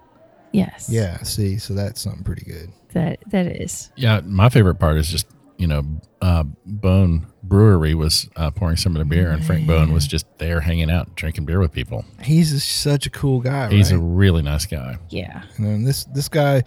[0.53, 2.73] yes, Yeah, see, so that's something pretty good.
[2.93, 3.91] that that is.
[3.97, 5.27] Yeah, my favorite part is just
[5.61, 5.85] you know,
[6.23, 10.27] uh, Boon Brewery was uh, pouring some of the beer, and Frank Boon was just
[10.39, 12.03] there hanging out, drinking beer with people.
[12.23, 13.69] He's a, such a cool guy.
[13.69, 13.99] He's right?
[13.99, 14.97] a really nice guy.
[15.11, 15.43] Yeah.
[15.59, 16.63] You know, and this this guy,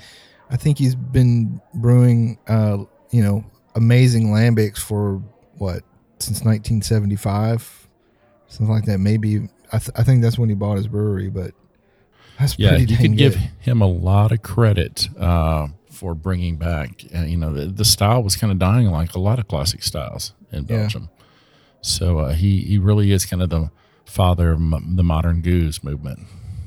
[0.52, 5.24] I think he's been brewing, uh, you know, amazing lambics for
[5.58, 5.82] what
[6.20, 7.83] since 1975,
[8.54, 9.00] something like that.
[9.00, 11.52] Maybe I, th- I think that's when he bought his brewery, but
[12.40, 16.58] that's Yeah, pretty you dang could give him a lot of credit uh, for bringing
[16.58, 17.04] back.
[17.16, 19.84] Uh, you know, the, the style was kind of dying, like a lot of classic
[19.84, 20.78] styles in Yeah.
[20.78, 21.10] Belgium.
[21.82, 23.70] So uh, he he really is kind of the
[24.06, 26.20] father of m- the modern gueuze movement.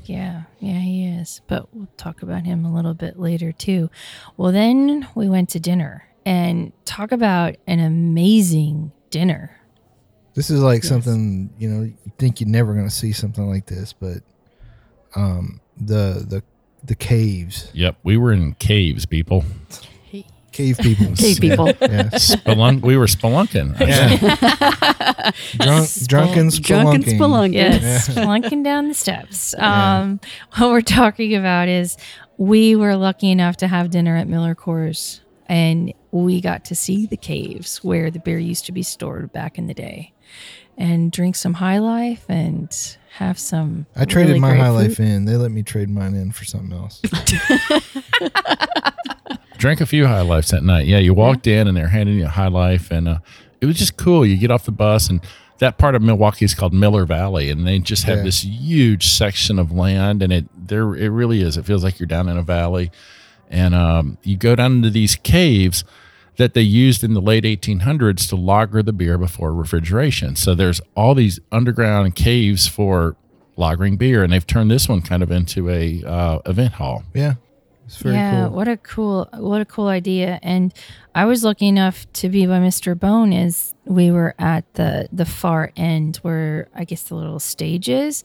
[0.04, 1.40] Yeah, yeah, he is.
[1.48, 3.90] But we'll talk about him a little bit later too.
[4.36, 9.58] Well, then we went to dinner and talk about an amazing dinner.
[10.36, 13.66] This is like something you know you think you're never going to see something like
[13.66, 14.18] this, but
[15.16, 16.42] um, the the
[16.84, 19.44] the caves, Yep, we were in caves, people.
[20.52, 21.66] cave people, Cave people.
[21.68, 23.78] yeah, Spelunk, we were spelunking.
[23.80, 25.30] yeah.
[25.58, 27.02] drunk, drunken Drunken spelunking.
[27.18, 27.52] spelunking.
[27.54, 29.54] Yes, flunking down the steps.
[29.58, 30.20] Um,
[30.56, 31.96] what we're talking about is
[32.38, 37.06] we were lucky enough to have dinner at Miller Coors, and we got to see
[37.06, 40.12] the caves where the beer used to be stored back in the day,
[40.76, 43.86] and drink some High Life and have some.
[43.96, 44.74] I traded really my high food.
[44.74, 45.24] life in.
[45.24, 47.00] They let me trade mine in for something else.
[49.58, 50.86] Drank a few High Lifes that night.
[50.86, 53.18] Yeah, you walked in and they're handing you a High Life, and uh,
[53.60, 54.26] it was just cool.
[54.26, 55.20] You get off the bus, and
[55.58, 58.24] that part of Milwaukee is called Miller Valley, and they just have Yeah.
[58.24, 61.56] this huge section of land, and it there it really is.
[61.56, 62.90] It feels like you're down in a valley,
[63.50, 65.84] and um, you go down into these caves
[66.36, 70.36] that they used in the late 1800s to lager the beer before refrigeration.
[70.36, 73.16] So there's all these underground caves for
[73.56, 77.04] lagering beer, and they've turned this one kind of into a uh, event hall.
[77.14, 77.34] Yeah,
[77.86, 78.50] it's very yeah, cool.
[78.50, 80.38] what a cool, what a cool idea.
[80.42, 80.74] And
[81.14, 82.98] I was lucky enough to be by Mr.
[82.98, 87.88] Boon as we were at the the far end where I guess the little stage
[87.88, 88.24] is,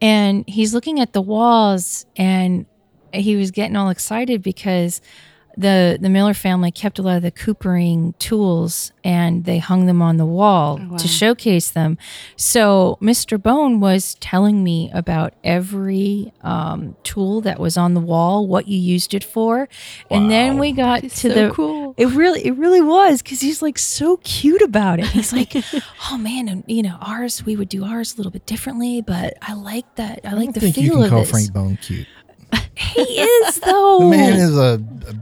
[0.00, 2.66] and he's looking at the walls and
[3.12, 5.00] he was getting all excited because
[5.56, 10.00] the the Miller family kept a lot of the coopering tools and they hung them
[10.00, 10.96] on the wall wow.
[10.96, 11.98] to showcase them.
[12.36, 13.40] So Mr.
[13.40, 18.78] Boon was telling me about every um, tool that was on the wall, what you
[18.78, 19.68] used it for,
[20.10, 21.94] and then we got to so the cool.
[21.96, 25.06] It really, it really was because he's like so cute about it.
[25.06, 25.54] He's like,
[26.10, 29.34] "Oh man, and you know, ours we would do ours a little bit differently, but
[29.42, 30.20] I like that.
[30.24, 32.06] I I like the feel you can of call this." Frank Boon cute.
[32.76, 34.00] He is though.
[34.00, 35.14] The man is a, a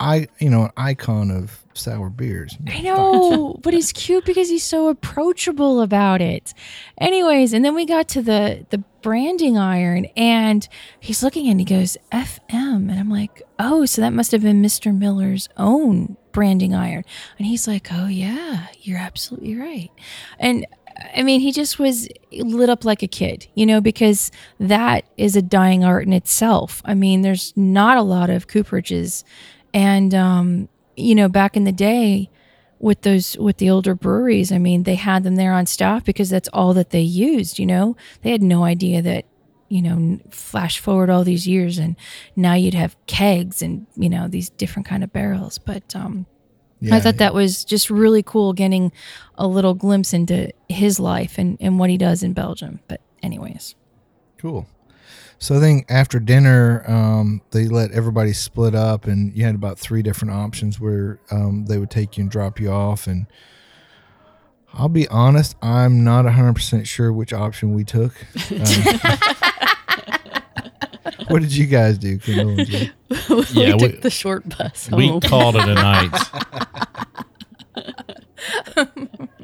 [0.00, 2.56] I you know an icon of sour beers.
[2.68, 6.54] I know, but he's cute because he's so approachable about it.
[7.00, 10.66] Anyways, and then we got to the the branding iron and
[10.98, 14.62] he's looking and he goes FM and I'm like, "Oh, so that must have been
[14.62, 14.96] Mr.
[14.96, 17.04] Miller's own branding iron."
[17.38, 19.90] And he's like, "Oh yeah, you're absolutely right."
[20.38, 20.66] And
[21.14, 24.30] I mean, he just was lit up like a kid, you know, because
[24.60, 26.82] that is a dying art in itself.
[26.84, 29.24] I mean, there's not a lot of cooperages
[29.72, 32.30] and um you know, back in the day
[32.78, 36.30] with those with the older breweries, I mean, they had them there on staff because
[36.30, 37.96] that's all that they used, you know.
[38.22, 39.26] They had no idea that
[39.68, 41.96] you know, flash forward all these years and
[42.36, 46.26] now you'd have kegs and, you know, these different kind of barrels, but um
[46.92, 48.92] I thought that was just really cool getting
[49.36, 52.80] a little glimpse into his life and, and what he does in Belgium.
[52.88, 53.74] But anyways.
[54.38, 54.66] Cool.
[55.38, 59.78] So I think after dinner, um, they let everybody split up, and you had about
[59.78, 63.06] three different options where um, they would take you and drop you off.
[63.06, 63.26] And
[64.72, 68.12] I'll be honest, I'm not 100% sure which option we took.
[68.50, 69.34] Um,
[71.28, 72.54] what did you guys do, Kendall?
[72.56, 72.64] we
[73.52, 76.10] Yeah, took we- the short bus We called it a night.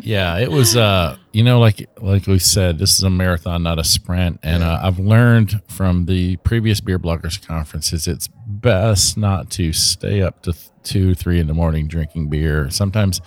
[0.02, 0.76] Yeah, it was.
[0.76, 4.40] Uh, you know, like like we said, this is a marathon, not a sprint.
[4.42, 10.22] And uh, I've learned from the previous beer bloggers conferences, it's best not to stay
[10.22, 12.70] up to th- two, three in the morning drinking beer.
[12.70, 13.24] Sometimes it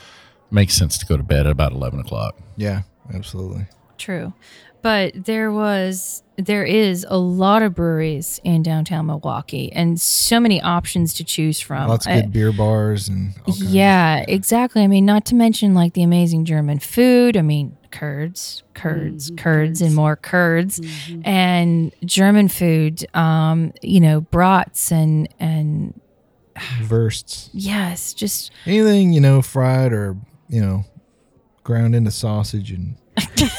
[0.51, 2.37] makes sense to go to bed at about eleven o'clock.
[2.57, 2.81] Yeah,
[3.13, 3.67] absolutely.
[3.99, 4.33] True.
[4.81, 10.59] But there was there is a lot of breweries in downtown Milwaukee and so many
[10.61, 11.87] options to choose from.
[11.87, 13.63] Lots of I- good beer bars and all kinds.
[13.65, 14.81] yeah, exactly.
[14.83, 17.37] I mean, not to mention like the amazing German food.
[17.37, 20.81] I mean, curds, curds, curds, and more curds,
[21.23, 23.05] and German food.
[23.15, 25.99] Um, you know, brats and and
[26.89, 27.49] Wursts.
[27.53, 30.15] yes, just Anything, you know, fried or,
[30.49, 30.85] you know,
[31.63, 32.95] ground into sausage and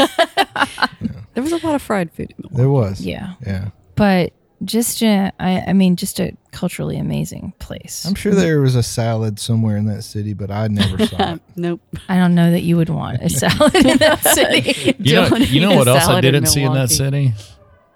[1.35, 2.57] There was a lot of fried food in Milwaukee.
[2.57, 3.01] there was.
[3.01, 3.35] yeah.
[3.45, 3.69] Yeah.
[3.97, 4.33] But
[4.65, 8.05] just a, I, I mean, just a culturally amazing place.
[8.07, 11.43] I'm sure there was a salad somewhere in that city, but I never saw it.
[11.57, 11.81] Nope.
[12.09, 14.95] I don't know that you would want a salad in that city.
[15.05, 17.35] You know, you know what else I didn't see in that city?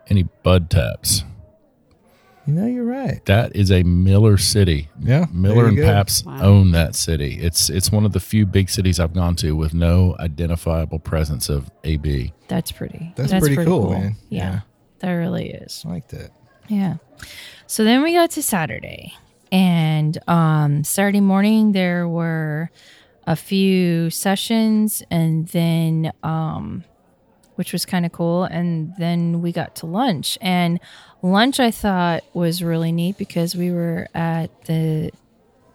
[0.08, 1.22] Any bud taps.
[2.48, 3.22] You know, you're right.
[3.26, 4.88] That is a Miller city.
[4.98, 5.84] Yeah, Miller and go.
[5.84, 6.40] Pabst Wow.
[6.40, 7.38] own that city.
[7.38, 11.50] It's it's one of the few big cities I've gone to with no identifiable presence
[11.50, 12.32] of AB.
[12.48, 13.12] That's pretty.
[13.16, 14.16] That's pretty cool, man.
[14.30, 14.60] Yeah, Yeah.
[15.00, 15.82] that really is.
[15.86, 16.30] I like that.
[16.68, 16.96] Yeah.
[17.66, 19.12] So then we got to Saturday,
[19.52, 22.70] and um, Saturday morning there were
[23.26, 26.84] a few sessions, and then um,
[27.58, 30.78] which was kind of cool, and then we got to lunch, and
[31.22, 35.10] lunch I thought was really neat because we were at the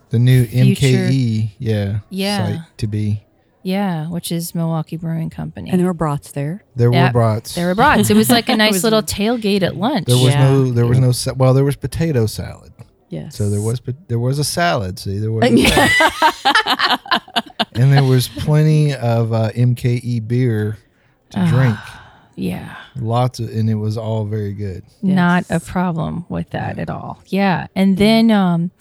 [0.09, 2.37] The new Future- MKE, yeah, Yeah.
[2.47, 3.23] site to be.
[3.63, 5.69] yeah, which is Milwaukee Brewing Company.
[5.71, 6.63] And there were brats there.
[6.75, 7.55] There Yeah, were brats.
[7.55, 8.09] there were brats.
[8.09, 10.05] It was like a nice little tailgate at lunch.
[10.05, 10.43] There was Yeah.
[10.51, 10.71] no.
[10.71, 11.11] There was no.
[11.11, 12.71] sa- Well, there was potato salad.
[13.09, 13.35] Yes.
[13.35, 13.79] So there was.
[13.79, 14.97] pot- There was a salad.
[14.99, 15.43] See, there was.
[15.45, 16.99] A salad.
[17.73, 20.77] and there was plenty of uh, MKE beer
[21.33, 21.77] to drink.
[22.35, 22.75] yeah.
[22.95, 24.83] Lots of, and it was all very good.
[25.01, 27.21] not a problem with that at all.
[27.27, 27.67] Yeah.
[27.75, 28.71] And then um,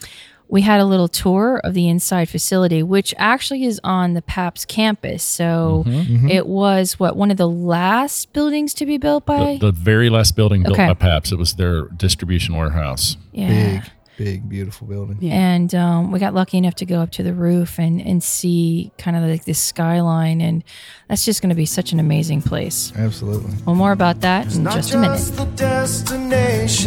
[0.49, 4.69] we had a little tour of the inside facility, which actually is on the Pabst
[4.69, 5.23] campus.
[5.23, 6.29] So Mm-hmm.
[6.29, 9.57] it was what one of the last buildings to be built by.
[9.61, 10.88] The, the very last building built Okay.
[10.88, 11.33] by Pabst.
[11.33, 13.17] It was their distribution warehouse.
[13.33, 13.81] yeah.
[13.81, 15.18] Big, big, beautiful building.
[15.20, 15.35] Yeah.
[15.35, 18.92] And um, we got lucky enough to go up to the roof and, and see
[18.98, 20.40] kind of like this skyline.
[20.40, 20.62] And
[21.09, 22.92] that's just going to be such an amazing place.
[22.96, 23.53] Absolutely.
[23.66, 25.18] Well, more about that in Not just a minute.
[25.18, 26.79] the destination,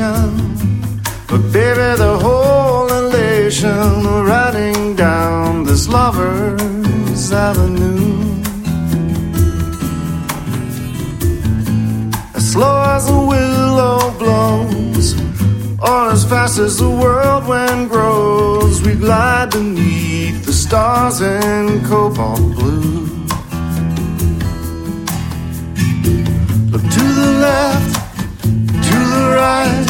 [1.27, 8.13] but baby, the whole elation riding down this lover's avenue.
[12.35, 14.94] As slow as a willow blows,
[15.87, 23.05] or as fast as the whirlwind grows, we glide beneath the stars in cobalt blue.
[26.71, 27.93] Look to the left,
[28.89, 29.87] to the right.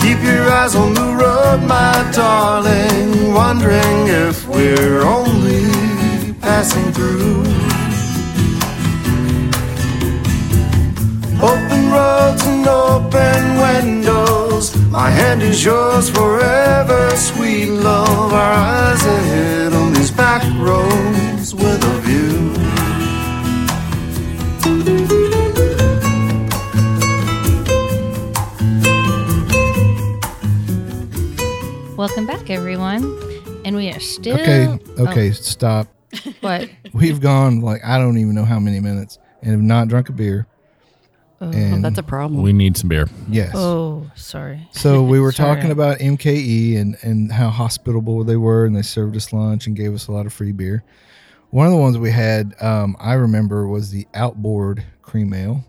[0.00, 3.34] Keep your eyes on the road, my darling.
[3.34, 7.42] Wondering if we're only passing through.
[11.52, 14.43] Open roads and open windows.
[14.94, 18.32] My hand is yours forever, sweet love.
[18.32, 22.54] Our eyes ahead on these back roads with a view.
[31.96, 33.02] Welcome back, everyone.
[33.64, 34.34] And we are still.
[34.38, 34.66] Okay.
[34.98, 35.30] Oh, Okay.
[35.32, 35.88] Stop.
[36.40, 36.68] what?
[36.92, 40.12] We've gone like I don't even know how many minutes and have not drunk a
[40.12, 40.46] beer.
[41.40, 42.42] Oh, and that's a problem.
[42.42, 43.08] We need some beer.
[43.28, 43.52] yes.
[43.54, 44.68] Oh, sorry.
[44.72, 45.56] So we were Sorry.
[45.56, 49.74] talking about MKE and, and how hospitable they were, and they served us lunch and
[49.76, 50.84] gave us a lot of free beer.
[51.50, 55.64] One of the ones we had, um, I remember, was the Outboard Cream Ale,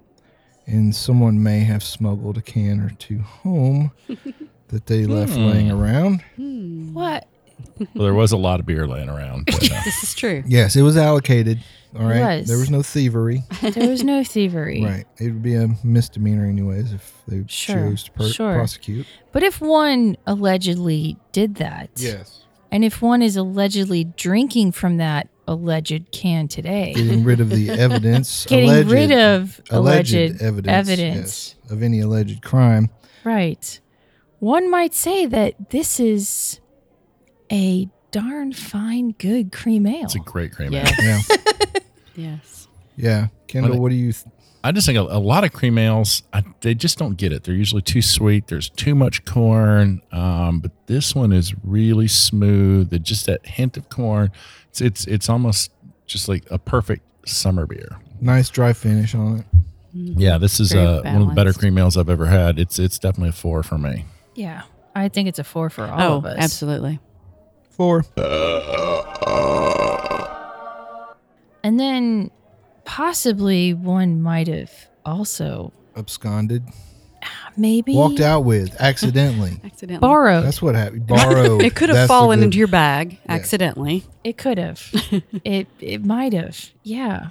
[0.67, 3.91] and someone may have smuggled a can or two home
[4.69, 5.45] that they left Hmm.
[5.45, 6.23] laying around.
[6.93, 7.27] What?
[7.79, 9.45] Well, there was a lot of beer laying around.
[9.47, 10.43] but, uh, this is true.
[10.47, 11.63] Yes, it was allocated.
[11.97, 12.47] All right, was.
[12.47, 13.43] there was no thievery.
[13.61, 14.83] There was no thievery.
[14.83, 18.53] right, it would be a misdemeanor anyways if they Sure, chose to per- sure.
[18.55, 19.05] prosecute.
[19.31, 25.29] But if one allegedly did that, Yes, and if one is allegedly drinking from that
[25.47, 28.45] alleged can today, getting rid of the evidence.
[28.45, 30.99] getting alleged- rid of alleged, evidence, evidence,
[31.61, 32.89] yes, of any alleged crime.
[33.23, 33.79] right?
[34.39, 36.59] One might say that this is
[37.51, 40.03] a darn fine, good cream ale.
[40.03, 40.73] it's a great cream.
[40.73, 40.85] ale.
[41.01, 41.21] Yeah,
[42.15, 42.67] yes.
[42.95, 43.27] yeah.
[43.47, 44.11] Kendall, What- what do you?
[44.13, 44.25] Th-
[44.63, 47.43] I just think a, a lot of cream ales, I, they just don't get it.
[47.43, 48.47] They're usually too sweet.
[48.47, 50.01] There's too much corn.
[50.11, 52.91] Um, but this one is really smooth.
[52.91, 54.31] It just that hint of corn.
[54.69, 55.71] It's it's it's almost
[56.07, 57.99] just like a perfect summer beer.
[58.19, 59.45] Nice dry finish on it.
[59.93, 62.57] Yeah, this is Very uh, one of the better cream ales I've ever had.
[62.57, 64.05] It's it's definitely a four for me.
[64.33, 64.63] Yeah.
[64.95, 66.37] I think it's a four for all oh, of us.
[66.39, 66.99] absolutely.
[67.69, 68.03] Four.
[71.65, 72.29] And then
[72.83, 74.71] possibly one might have
[75.03, 76.63] also Absconded.
[77.57, 79.59] maybe Walked out with accidentally.
[79.63, 79.99] Accidentally.
[80.07, 80.45] borrowed.
[80.45, 81.07] That's what happened.
[81.07, 81.59] Borrow.
[81.59, 84.03] It could have That's fallen good- into your bag accidentally.
[84.23, 84.79] It could have.
[85.43, 86.69] it it might have.
[86.83, 87.29] Yeah.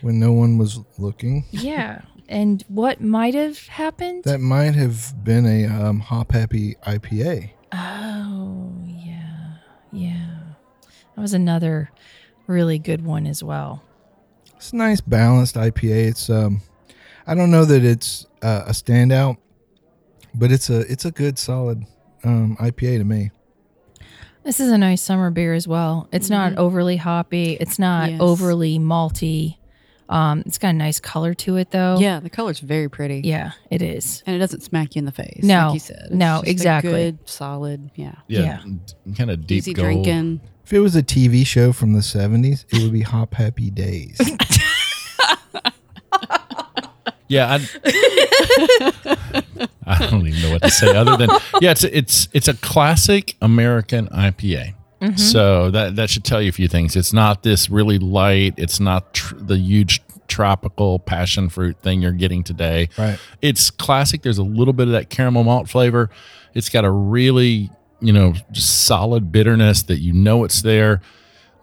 [0.00, 1.44] when no one was looking.
[1.52, 2.00] Yeah.
[2.28, 4.24] And what might have happened?
[4.24, 7.50] That might have been a um, hop happy IPA.
[7.72, 9.58] oh, yeah.
[9.92, 10.38] Yeah.
[11.14, 11.90] That was another
[12.46, 13.82] really good one as well.
[14.56, 16.08] It's a nice balanced IPA.
[16.08, 16.62] It's um,
[17.26, 19.36] I don't know that it's uh, a standout,
[20.34, 21.84] but it's a it's a good solid
[22.24, 23.30] um IPA to me.
[24.44, 26.08] This is a nice summer beer as well.
[26.12, 27.54] It's not overly hoppy.
[27.54, 28.20] It's not Yes.
[28.20, 29.56] overly malty.
[30.08, 31.98] Um, it's got a nice color to it though.
[31.98, 33.22] Yeah, the color's very pretty.
[33.24, 34.22] Yeah, it is.
[34.24, 35.40] And it doesn't smack you in the face.
[35.42, 35.64] No.
[35.66, 35.98] Like you said.
[36.04, 36.92] It's No, just a exactly.
[36.92, 38.14] good, solid, yeah.
[38.28, 38.62] Yeah.
[39.16, 39.84] kind of deep Easy gold.
[40.04, 40.40] drinking.
[40.66, 44.18] If it was a TV show from the '70s, it would be Hop Happy Days.
[47.28, 47.66] Yeah, I,
[49.84, 51.28] I don't even know what to say other than
[51.60, 54.74] yeah, it's it's it's a classic American IPA.
[55.00, 55.16] Mm-hmm.
[55.16, 56.94] So that that should tell you a few things.
[56.94, 58.54] It's not this really light.
[58.56, 62.88] It's not tr- the huge tropical passion fruit thing you're getting today.
[62.96, 63.18] Right.
[63.42, 64.22] It's classic.
[64.22, 66.10] There's a little bit of that caramel malt flavor.
[66.54, 67.70] It's got a really
[68.00, 71.00] you know solid bitterness that you know it's there.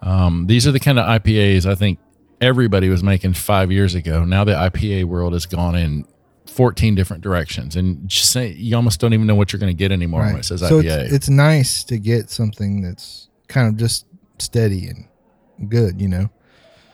[0.02, 1.98] Um, these are the kind of IPAs I think
[2.40, 4.24] everybody was making five years ago.
[4.24, 6.04] Now the IPA world has gone in
[6.46, 9.78] 14 different directions, and just say, you almost don't even know what you're going to
[9.78, 11.04] get anymore when it says so IPA.
[11.04, 14.06] it's, it's nice to get something that's kind of just
[14.38, 16.30] steady and good, you know.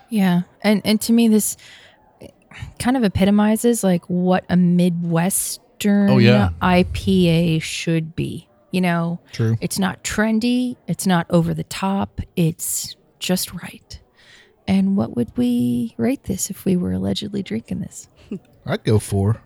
[0.09, 0.41] Yeah.
[0.61, 1.57] And and to me this
[2.79, 6.49] kind of epitomizes like what a Midwestern Oh, yeah.
[6.61, 8.47] IPA should be.
[8.71, 9.57] You know, True.
[9.61, 13.99] it's not trendy, it's not over the top, it's just right.
[14.67, 18.07] And what would we rate this if we were allegedly drinking this?
[18.65, 19.41] I'd go four.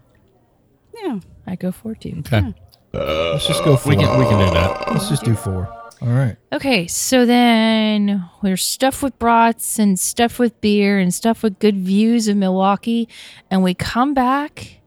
[1.04, 1.20] Yeah.
[1.48, 2.22] I go for two.
[2.26, 2.54] okay.
[2.94, 3.92] Let's just go uh, four.
[3.92, 4.92] We can we can do that.
[4.92, 5.68] Let's just do four.
[6.02, 6.36] All right.
[6.52, 11.78] Okay, so then we're stuffed with brats and stuffed with beer and stuffed with good
[11.78, 13.08] views of Milwaukee,
[13.50, 14.82] and we come back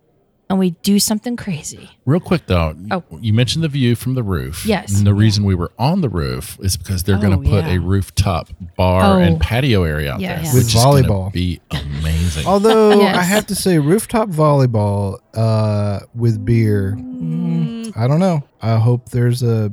[0.51, 1.90] and we do something crazy.
[2.07, 3.03] Real quick though, Oh.
[3.20, 4.64] you mentioned the view from the roof.
[4.64, 4.96] Yes.
[4.96, 7.64] And the reason we were on the roof is because they're going Oh, to put
[7.66, 7.74] yeah.
[7.74, 9.18] a rooftop bar Oh.
[9.18, 10.44] and patio area out Yes.
[10.44, 11.32] there, With which is gonna volleyball.
[11.32, 12.46] be amazing.
[12.53, 13.16] Although Yes.
[13.16, 18.42] I have to say, rooftop volleyball uh, with beer, mm, I don't know.
[18.62, 19.70] I hope there's a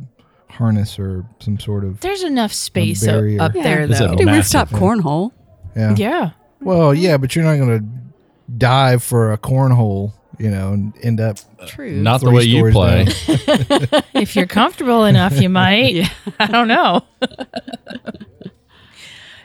[0.50, 3.42] harness or some sort of There's enough space up, barrier.
[3.42, 3.64] up Yeah.
[3.64, 4.12] there, Is it though.
[4.12, 4.72] You do Massive.
[4.72, 5.32] rooftop cornhole.
[5.76, 5.96] yeah.
[5.98, 6.30] Yeah.
[6.62, 7.86] Well, yeah, but you're not going to
[8.58, 11.38] dive for a cornhole, you know, and end up.
[11.68, 11.92] True.
[11.92, 14.02] Not the way you stories play.
[14.14, 16.10] if you're comfortable enough, you might.
[16.40, 17.02] I don't know.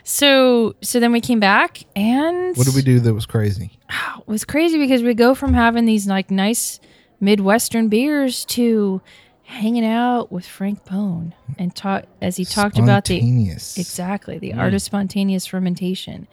[0.03, 3.71] so so then we came back and What did we do that was crazy?
[3.89, 6.79] it was crazy because we go from having these like nice
[7.19, 9.01] Midwestern beers to
[9.51, 13.77] hanging out with Frank Boon and talk as he talked about the Spontaneous.
[13.77, 16.27] exactly the art of spontaneous fermentation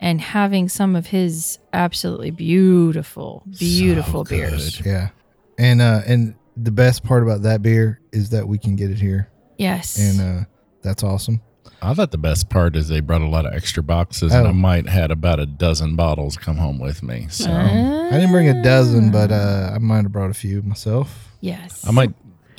[0.00, 4.84] and having some of his absolutely beautiful beautiful beers.
[4.84, 5.10] Yeah,
[5.58, 8.98] and uh, and the best part about that beer is that we can get it
[8.98, 9.98] here, Yes.
[9.98, 10.44] and uh,
[10.82, 11.40] that's awesome.
[11.80, 14.50] I thought the best part is they brought a lot of extra boxes, and Oh.
[14.50, 17.26] I might had about a dozen bottles come home with me.
[17.28, 20.62] So Uh, I didn't bring a dozen, but uh, I might have brought a few
[20.62, 21.28] myself.
[21.40, 21.84] yes.
[21.86, 22.12] I might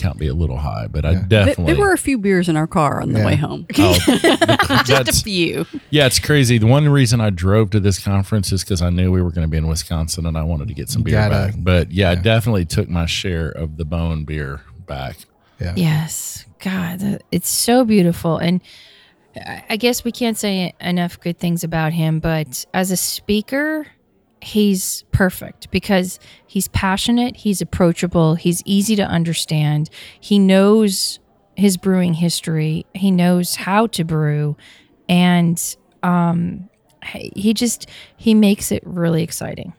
[0.04, 1.18] count be a little high, but I Yeah.
[1.20, 1.74] Th- definitely.
[1.74, 3.26] there were a few beers in our car on the Yeah.
[3.26, 3.66] way home.
[3.80, 5.66] Oh, Just that's- a few.
[5.90, 6.58] yeah, it's crazy.
[6.58, 9.48] The one reason I drove to this conference is because I knew we were going
[9.48, 11.56] to be in Wisconsin and I wanted to get some beer Gotta- back.
[11.58, 15.18] But yeah, I definitely took my share of the Boon beer back.
[15.60, 15.74] Yeah.
[15.76, 16.46] Yes.
[16.60, 18.38] God, that- it's so beautiful.
[18.38, 18.62] And
[19.36, 23.88] I I guess we can't say enough good things about him, but as a speaker,
[24.44, 29.90] he's perfect because he's passionate, he's approachable, he's easy to understand.
[30.20, 31.20] He knows
[31.56, 34.56] his brewing history, he knows how to brew,
[35.10, 36.70] and um,
[37.04, 37.88] he just
[38.18, 39.74] he makes it really exciting.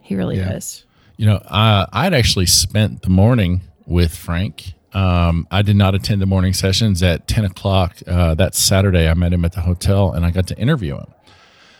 [0.00, 0.50] He really Yeah.
[0.52, 0.84] does.
[1.16, 4.74] You know, uh, I'd actually spent the morning with Frank.
[4.92, 7.96] Um, I did not attend the morning sessions at 10 o'clock.
[8.06, 11.06] Uh, that Saturday, I met him at the hotel and I got to interview him.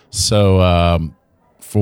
[0.09, 1.15] So, um,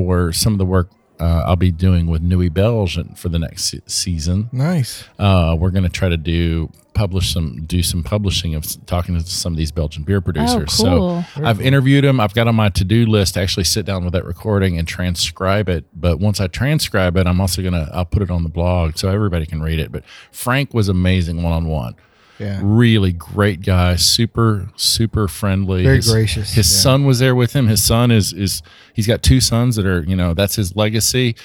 [0.04, 0.90] for some of the work
[1.20, 4.50] uh, I'll be doing with Nui Belge for the next se- season.
[4.52, 5.06] Nice.
[5.18, 9.24] Uh, we're going to try to do publish some do some publishing of talking to
[9.26, 10.78] some of these Belgian beer producers.
[10.78, 11.24] cool.
[11.36, 12.20] So I've interviewed them.
[12.20, 14.88] I've got on my to do list to actually sit down with that recording and
[14.88, 15.86] transcribe it.
[15.94, 19.10] But once I transcribe it, I'm also gonna I'll put it on the blog so
[19.10, 19.92] everybody can read it.
[19.92, 21.96] But Frank was amazing one on one.
[22.40, 22.60] Yeah.
[22.62, 26.82] Really great guy, super super friendly, Very his, gracious, His yeah.
[26.82, 27.68] son was there with him.
[27.68, 28.62] His son is is
[28.94, 31.36] he's got two sons that are you know that's his legacy.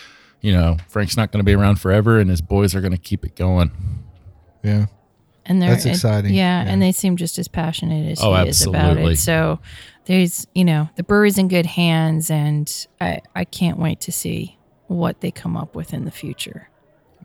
[0.40, 2.98] You know, Frank's not going to be around forever, and his boys are going to
[2.98, 3.70] keep it going.
[4.64, 4.86] Yeah.
[5.46, 6.34] and they're That's and- exciting.
[6.34, 6.70] Yeah, Yeah.
[6.72, 9.16] and they seem just as passionate as Oh, he is about it.
[9.18, 9.58] So
[10.06, 12.68] there's, you know, the brewery's in good hands, and
[13.00, 16.69] I I can't wait to see what they come up with in the future.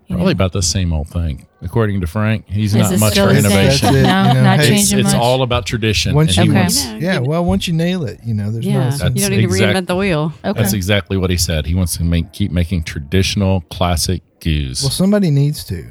[0.08, 0.38] You Probably know?
[0.38, 2.46] about the same old thing, according to Frank.
[2.48, 3.90] He's Is not much for innovation.
[3.90, 5.22] It, No, you know, not hey, It's, changing it's much.
[5.22, 6.14] all about tradition.
[6.14, 6.54] Once you, Okay.
[6.54, 8.98] wants- Yeah, yeah, well, once you nail it, you know, there's Yeah, no.
[8.98, 10.32] That's you don't need exact- to reinvent the wheel.
[10.46, 10.62] okay.
[10.62, 11.66] That's exactly what he said.
[11.66, 14.84] He wants to make keep making traditional classic gueuze.
[14.84, 15.86] Well, somebody needs to.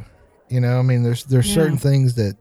[0.48, 1.54] You know, I mean, there's there's Yeah.
[1.54, 2.36] certain things that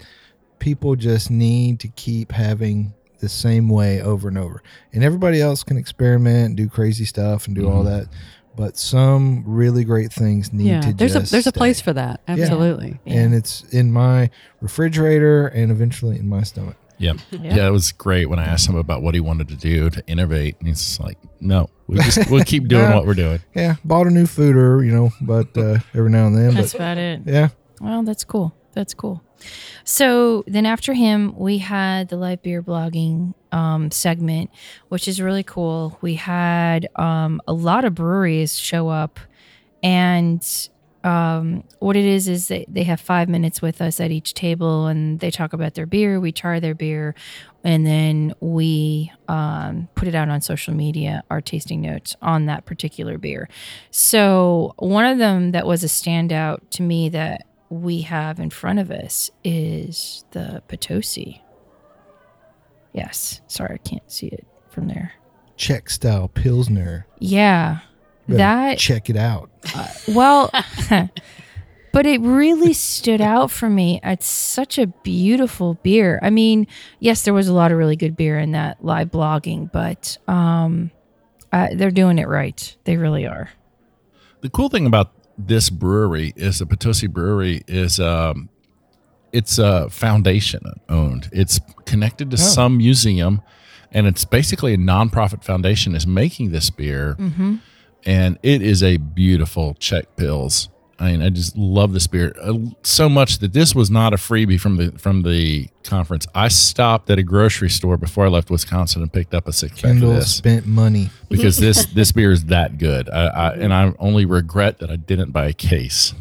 [0.60, 4.62] people just need to keep having the same way over and over.
[4.94, 8.00] And everybody else can experiment, do crazy stuff, and do all mm-hmm.
[8.00, 8.08] that.
[8.56, 11.92] But some really great things need Yeah, to there's a just there's a place for
[11.94, 12.22] that.
[12.28, 13.00] Absolutely.
[13.06, 13.22] Yeah.
[13.22, 14.30] and it's in my
[14.62, 16.76] refrigerator and eventually in my stomach.
[17.00, 17.18] Yep.
[17.32, 17.68] Yeah.
[17.68, 20.56] it was great when I asked him about what he wanted to do to innovate,
[20.60, 22.96] and he's like, "No, we just we'll keep doing No.
[22.96, 26.38] what we're doing." Yeah, bought a new foeder, you know, but uh, every now and
[26.38, 26.54] then.
[26.54, 27.22] That's But about it.
[27.26, 27.50] yeah,
[27.82, 28.56] Well, that's cool.
[28.74, 29.22] That's cool.
[29.84, 34.50] So then after him, we had the live beer blogging um, segment,
[34.90, 35.98] which is really cool.
[36.02, 39.20] We had um, a lot of breweries show up,
[39.82, 40.42] and
[41.04, 44.88] um, what it is is that they have five minutes with us at each table,
[44.88, 46.20] and they talk about their beer.
[46.20, 47.14] We try their beer,
[47.64, 52.66] and then we um, put it out on social media, our tasting notes on that
[52.66, 53.50] particular beer.
[53.92, 58.80] So one of them that was a standout to me that we have in front
[58.80, 61.42] of us is the Potosi.
[62.94, 65.14] Yes, sorry, I can't see it from there.
[65.58, 67.08] Czech style Pilsner.
[67.20, 67.80] Yeah,
[68.28, 69.50] that check it out.
[70.08, 70.52] well,
[71.92, 74.00] but it really stood out for me.
[74.04, 76.20] It's such a beautiful beer.
[76.22, 76.68] I mean,
[77.00, 80.92] yes, there was a lot of really good beer in that live blogging, but um,
[81.52, 82.76] uh, they're doing it right.
[82.84, 83.50] They really are.
[84.42, 88.50] The cool thing about this brewery is the Potosi Brewery is um,
[89.32, 91.30] it's a foundation owned.
[91.32, 93.42] It's connected to some museum,
[93.92, 97.16] and it's basically a nonprofit foundation is making this beer,
[98.06, 100.70] and it is a beautiful Czech pills.
[101.00, 104.18] I mean, I just love this beer uh, so much that this was not a
[104.18, 106.28] freebie from the from the conference.
[106.36, 109.82] I stopped at a grocery store before I left Wisconsin and picked up a six
[109.82, 111.10] pack of Kendall spent money.
[111.30, 113.10] because this this beer is that good.
[113.10, 116.14] I, I, and I only regret that I didn't buy a case.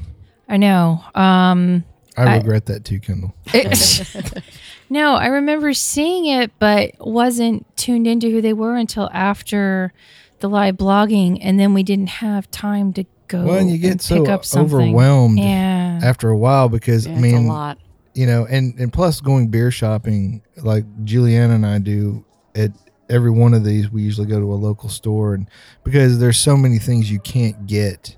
[0.49, 1.05] I know.
[1.15, 1.85] Um,
[2.17, 3.35] I regret that too, Kendall.
[4.91, 9.93] no, I remember seeing it, but wasn't tuned into who they were until after
[10.41, 13.05] the live blogging, and then we didn't have time to
[13.39, 13.45] go.
[13.45, 16.01] Well, and you get and so pick up overwhelmed Yeah.
[16.03, 17.79] after a while because Yeah, I mean, it's a lot.
[18.15, 22.25] you know, and and plus going beer shopping like Juliana and I do
[22.55, 22.71] at
[23.11, 25.49] every one of these, we usually go to a local store, and
[25.85, 28.17] because there's so many things you can't get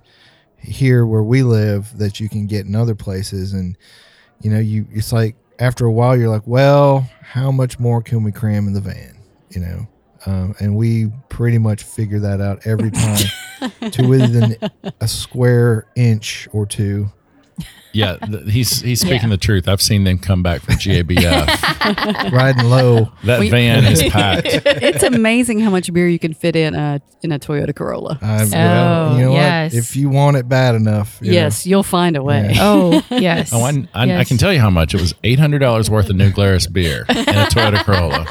[0.58, 3.76] here where we live that you can get in other places, and
[4.40, 8.22] you know, you it's like after a while you're like, well, how much more can
[8.24, 9.16] we cram in the van,
[9.50, 9.86] you know?
[10.26, 13.26] Um, and we pretty much figure that out every time
[13.90, 14.56] to within
[15.00, 17.10] a square inch or two.
[17.94, 19.36] Yeah, th- he's he's speaking Yeah.
[19.36, 19.68] the truth.
[19.68, 22.30] I've seen them come back from GABF.
[22.32, 23.12] riding low.
[23.24, 24.46] that We- van is packed.
[24.46, 28.18] it's amazing how much beer you can fit in a in a Toyota Corolla.
[28.20, 29.72] I, well, Oh, you know yes.
[29.72, 29.78] what?
[29.78, 32.50] If you want it bad enough, you know, yes, you'll find a way.
[32.54, 32.58] Yeah.
[32.60, 33.52] Oh yes.
[33.52, 35.14] Oh, I, I, I can tell you how much it was.
[35.24, 38.26] Eight hundred dollars worth of New Glarus beer in a Toyota Corolla.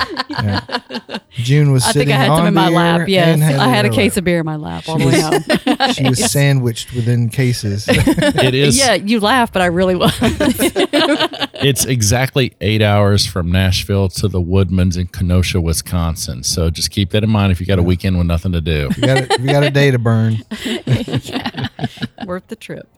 [1.32, 3.08] June was I sitting think I had on some in my lap.
[3.08, 5.20] Yes, and I had a case her of beer in my lap all the way
[5.20, 5.94] home.
[5.94, 7.86] She was sandwiched within cases.
[7.88, 8.78] It is.
[8.78, 10.14] yeah, you laugh, but I really was.
[11.64, 16.44] It's exactly eight hours from Nashville to the Woodmans in Kenosha, Wisconsin.
[16.44, 18.90] So just keep that in mind if you got a weekend with nothing to do.
[18.98, 20.34] you got a, you got a day to burn.
[22.26, 22.90] Worth the trip.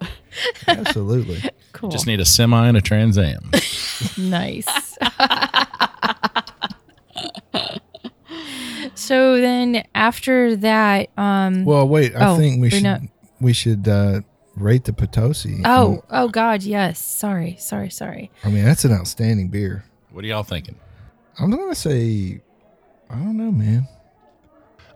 [0.68, 1.44] Absolutely.
[1.74, 1.90] cool.
[1.90, 3.52] Just need a semi and a Trans Am.
[4.18, 4.98] nice.
[8.96, 12.16] so then after that, um, Well, wait.
[12.16, 13.02] I Oh, think we should not-
[13.40, 14.22] we should uh,
[14.56, 15.62] rate the Potosi.
[15.66, 17.00] oh, oh God, yes.
[17.04, 18.32] Sorry, sorry, sorry.
[18.44, 19.86] I mean that's an outstanding beer.
[20.12, 20.76] What are y'all thinking?
[21.40, 22.42] I'm gonna say,
[23.10, 23.88] I don't know, man.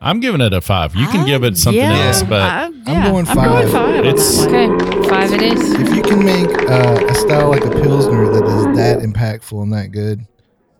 [0.02, 0.96] I'm giving it a five.
[0.96, 3.68] You can I- give it something yeah, else, but I, I'm yeah, going I'm going
[3.68, 3.72] five.
[3.72, 4.06] five.
[4.06, 4.68] It's- Okay,
[5.10, 5.74] five it is.
[5.74, 9.74] If you can make uh, a style like a pilsner that is that impactful and
[9.74, 10.26] that good,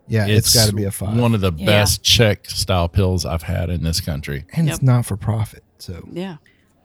[0.08, 1.18] yeah, it's got to be a five.
[1.18, 1.66] One of the Yeah.
[1.66, 4.46] best Czech style pills I've had in this country.
[4.54, 4.74] and Yep.
[4.74, 6.36] it's not for profit, so Yeah.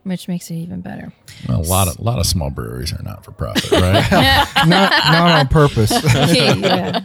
[0.06, 1.12] Which makes it even better.
[1.50, 4.08] Well, a lot of a lot of small breweries are not for profit, right?
[4.68, 5.92] not not on purpose.
[6.14, 7.04] yeah.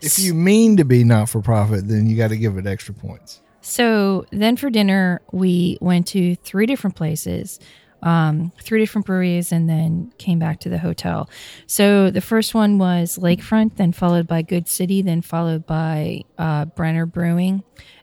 [0.00, 2.92] if you mean to be not for profit, then you got to give it extra
[2.92, 3.40] points.
[3.60, 7.60] So then for dinner, we went to three different places,
[8.02, 11.30] um, three different breweries, and then came back to the hotel.
[11.66, 16.64] So the first one was Lakefront, then followed by Good City, then followed by uh,
[16.64, 17.62] Brenner Brewing.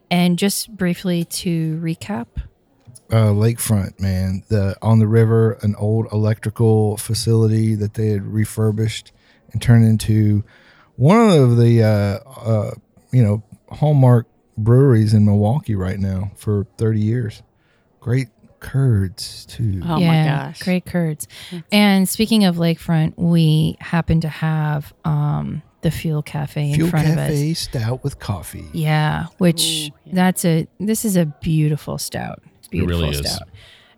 [0.10, 2.28] And just briefly to recap,
[3.12, 4.44] uh, lakefront, man.
[4.48, 9.12] The on the river, an old electrical facility that they had refurbished
[9.52, 10.44] and turned into
[10.96, 12.72] one of the uh, uh,
[13.12, 14.28] you know hallmark
[14.58, 17.44] breweries in Milwaukee right now for thirty years.
[18.00, 18.30] Great
[18.60, 19.82] curds too.
[19.86, 20.60] Oh yeah, my gosh.
[20.64, 21.28] great curds.
[21.72, 27.08] And speaking of Lakefront, we happen to have um, the Fuel Cafe in Fuel front
[27.08, 27.30] of us.
[27.30, 28.68] Fuel Cafe stout with coffee.
[28.74, 32.42] Yeah, which that's a this is a beautiful stout.
[32.68, 33.20] Beautiful really is.
[33.32, 33.48] stout.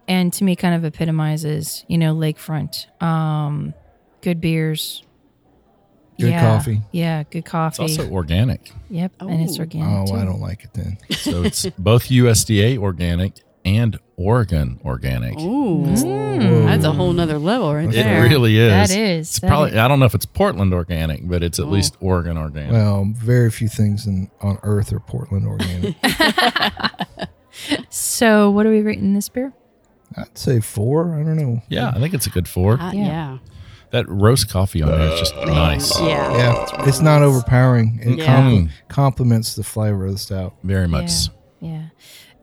[0.07, 2.85] And to me kind of epitomizes, you know, lakefront.
[3.01, 3.73] Um
[4.21, 5.03] good beers.
[6.19, 6.81] Good Yeah, coffee.
[6.91, 7.81] Yeah, good It's coffee.
[7.83, 8.71] also organic.
[8.89, 9.61] yep, and it's Oh.
[9.61, 10.09] organic.
[10.09, 10.97] Oh, I don't like it then.
[11.11, 15.37] So it's both USDA organic and Oregon organic.
[15.39, 15.85] Ooh.
[16.65, 18.25] That's a whole nother level right It there.
[18.25, 18.69] It really is.
[18.71, 19.77] That is, It's that probably is.
[19.77, 22.71] I don't know if it's Portland organic, but it's at least Oregon organic.
[22.71, 25.95] Well, very few things in, on earth are Portland organic.
[27.89, 29.53] So what are we rating this beer?
[30.15, 31.13] I'd say four.
[31.15, 31.61] I don't know.
[31.69, 32.79] yeah, I think it's a good four.
[32.79, 33.05] Uh, Yeah.
[33.05, 33.37] yeah.
[33.91, 35.97] that roast coffee on there is just nice.
[36.01, 36.35] Yeah.
[36.37, 37.99] Yeah, it's not overpowering.
[38.03, 38.25] It Yeah.
[38.41, 40.55] compl- complements the flavor of the stout.
[40.63, 41.11] Very much.
[41.61, 41.69] Yeah.
[41.69, 41.83] Yeah.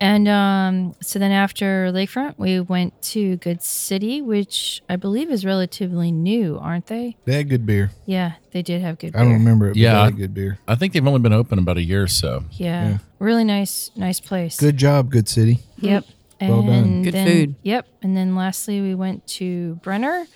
[0.01, 5.45] And um, so then after Lakefront, we went to Good City, which I believe is
[5.45, 7.17] relatively new, aren't they?
[7.25, 7.91] They had good beer.
[8.05, 9.21] Yeah, they did have good beer.
[9.21, 9.95] I don't remember it, Yeah.
[9.95, 10.59] they had good beer.
[10.69, 12.45] I think they've only been open about a year or so.
[12.53, 12.89] Yeah.
[12.91, 12.99] Yeah.
[13.19, 14.59] Really nice, nice place.
[14.59, 15.61] Good job, good city.
[15.79, 16.05] Yep.
[16.41, 17.03] Well and done.
[17.05, 17.55] Good then- food.
[17.63, 17.87] Yep.
[18.03, 20.27] And then lastly, we went to Brenner,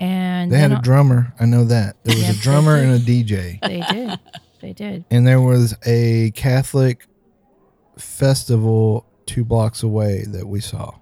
[0.00, 1.32] and They had a drummer.
[1.38, 1.96] I know that.
[2.04, 3.60] There was Yep, a drummer and a DJ.
[3.60, 4.18] They did.
[4.60, 5.04] They did.
[5.10, 7.06] And there was a Catholic
[7.98, 10.92] festival two blocks away that we saw.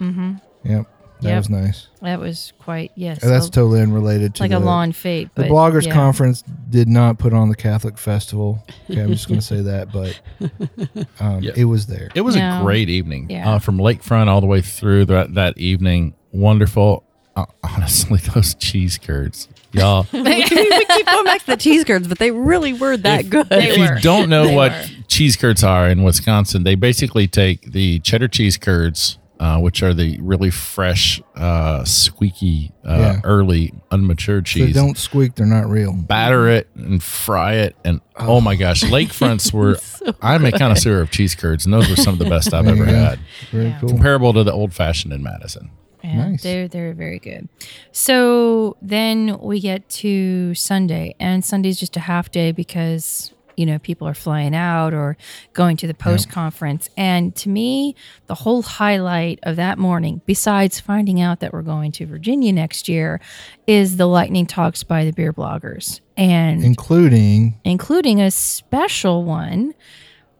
[0.00, 0.34] Mm-hmm.
[0.64, 0.86] Yep.
[1.20, 1.36] That Yep.
[1.38, 1.88] was nice.
[2.02, 3.22] That was quite yes.
[3.22, 5.30] And that's a- totally unrelated to like the, a lawn fate.
[5.36, 5.94] The bloggers yeah.
[5.94, 8.62] conference did not put on the Catholic festival.
[8.90, 10.20] Okay, I'm just going to say that, but
[11.20, 11.52] um, Yeah.
[11.56, 12.10] it was there.
[12.14, 12.60] It was No.
[12.60, 13.28] a great evening.
[13.30, 13.48] Yeah.
[13.54, 16.14] Uh, from lakefront all the way through that, that evening.
[16.32, 17.04] Wonderful.
[17.36, 19.48] Uh, honestly, those cheese curds.
[19.74, 23.30] Y'all, we, keep, going back to the cheese curds, but they really were that If-
[23.30, 23.46] good.
[23.50, 24.84] If you don't know They what were.
[25.08, 29.92] cheese curds are in Wisconsin, they basically take the cheddar cheese curds, uh, which are
[29.92, 33.20] the really fresh, uh, squeaky, uh, Yeah.
[33.24, 34.66] early, unmatured cheese.
[34.66, 35.92] they don't squeak, they're not real.
[35.92, 39.76] batter it and fry it, and oh, my gosh, lakefronts were.
[40.22, 42.74] I'm a connoisseur of cheese curds, and those were some of the best I've There
[42.74, 43.18] ever had.
[43.50, 43.78] Very Yeah.
[43.80, 43.88] cool.
[43.88, 45.70] Comparable to the old fashioned in Madison.
[46.04, 46.42] Yeah, Nice.
[46.42, 47.48] They're they're very good.
[47.90, 53.78] So then we get to Sunday, and Sunday's just a half day because you know
[53.78, 55.16] people are flying out or
[55.54, 56.90] going to the post conference.
[56.98, 57.94] And to me,
[58.26, 62.86] the whole highlight of that morning, besides finding out that we're going to Virginia next
[62.86, 63.18] year,
[63.66, 69.72] is the lightning talks by the beer bloggers, and Including including a special one.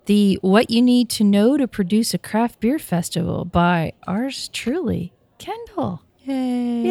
[0.06, 5.13] The What You Need to Know to Produce a Craft Beer Festival by ours truly,
[5.38, 6.02] Kendall.
[6.16, 6.82] Hey,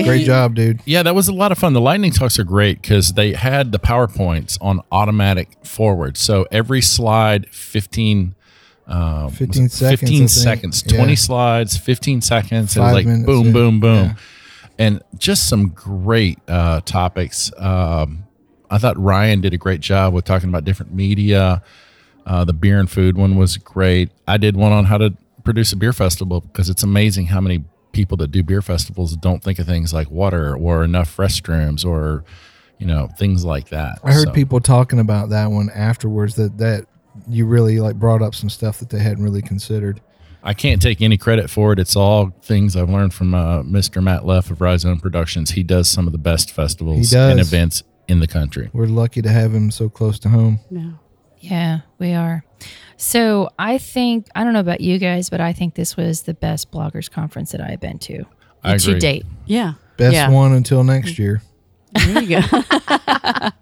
[0.00, 0.04] Yay.
[0.04, 0.80] great job, dude.
[0.84, 1.72] Yeah, that was a lot of fun.
[1.72, 6.18] The lightning talks are great because they had the PowerPoints on automatic forward.
[6.18, 8.34] So every slide, 15,
[8.86, 10.28] um, 15 seconds, 15 think.
[10.30, 10.96] seconds, Yeah.
[10.98, 12.76] 20 slides, 15 seconds.
[12.76, 13.52] It was like minutes, boom, yeah.
[13.52, 14.04] boom, boom.
[14.04, 14.14] Yeah.
[14.78, 17.50] And just some great uh, topics.
[17.56, 18.24] Um,
[18.70, 21.62] I thought Ryan did a great job with talking about different media.
[22.26, 24.10] Uh, the beer and food one was great.
[24.28, 25.14] I did one on how to
[25.44, 29.42] produce a beer festival because it's amazing how many people that do beer festivals don't
[29.42, 32.24] think of things like water or enough restrooms or
[32.78, 33.98] you know things like that.
[34.02, 36.86] I heard So, people talking about that one afterwards that that
[37.28, 40.00] you really like brought up some stuff that they hadn't really considered.
[40.44, 41.78] I can't take any credit for it.
[41.78, 44.02] It's all things I've learned from uh, Mr.
[44.02, 45.52] Matt Leff of Rhizome Productions.
[45.52, 48.68] He does some of the best festivals and events in the country.
[48.72, 50.58] We're lucky to have him so close to home.
[50.68, 50.98] No.
[51.42, 52.44] Yeah, we are.
[52.96, 56.34] So I think I don't know about you guys, but I think this was the
[56.34, 58.24] best bloggers conference that I've been to
[58.62, 59.00] I to agree.
[59.00, 59.26] date.
[59.44, 59.74] Yeah.
[59.96, 60.30] Best yeah.
[60.30, 61.42] one until next year.
[61.92, 62.40] There you go.
[62.50, 63.52] the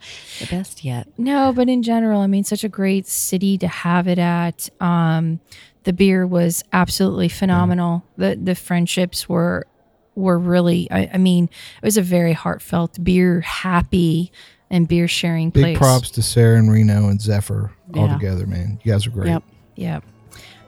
[0.50, 1.08] best yet.
[1.18, 4.68] No, but in general, I mean, such a great city to have it at.
[4.80, 5.40] Um,
[5.84, 8.04] the beer was absolutely phenomenal.
[8.18, 9.66] The the friendships were
[10.14, 10.86] were really.
[10.90, 14.32] I, I mean, it was a very heartfelt beer happy
[14.70, 15.78] and beer sharing Big place.
[15.78, 18.14] props to Sarah and Reno and Zephyr all Yeah.
[18.14, 18.78] together, man.
[18.82, 19.28] You guys are great.
[19.28, 19.42] Yep.
[19.76, 20.00] Yeah.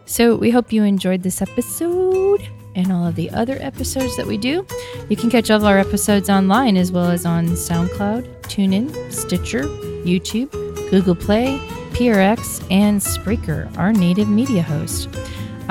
[0.07, 2.42] So we hope you enjoyed this episode
[2.74, 4.66] and all of the other episodes that we do.
[5.09, 9.64] You can catch all of our episodes online as well as on SoundCloud, TuneIn, Stitcher,
[10.05, 10.50] YouTube,
[10.90, 11.59] Google Play,
[11.92, 15.09] PRX, and Spreaker, our native media host.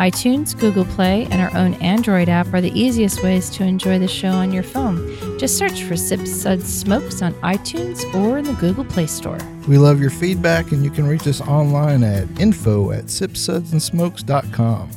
[0.02, 4.08] iTunes, Google Play, and our own Android app are the easiest ways to enjoy the
[4.08, 5.38] show on your phone.
[5.38, 9.38] Just search for Sip Suds Smokes on iTunes or in the Google Play Store.
[9.68, 14.90] We love your feedback, and you can reach us online at info at sipsudsandsmokes.com.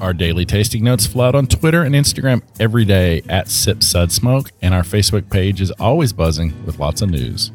[0.00, 4.10] Our daily tasting notes flow out on Twitter and Instagram every day at Sip Sud
[4.10, 7.52] Smoke, and our Facebook page is always buzzing with lots of news.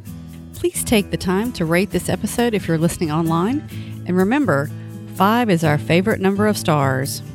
[0.54, 3.68] Please take the time to rate this episode if you're listening online.
[4.08, 4.70] And remember,
[5.20, 7.22] five is our favorite number of stars.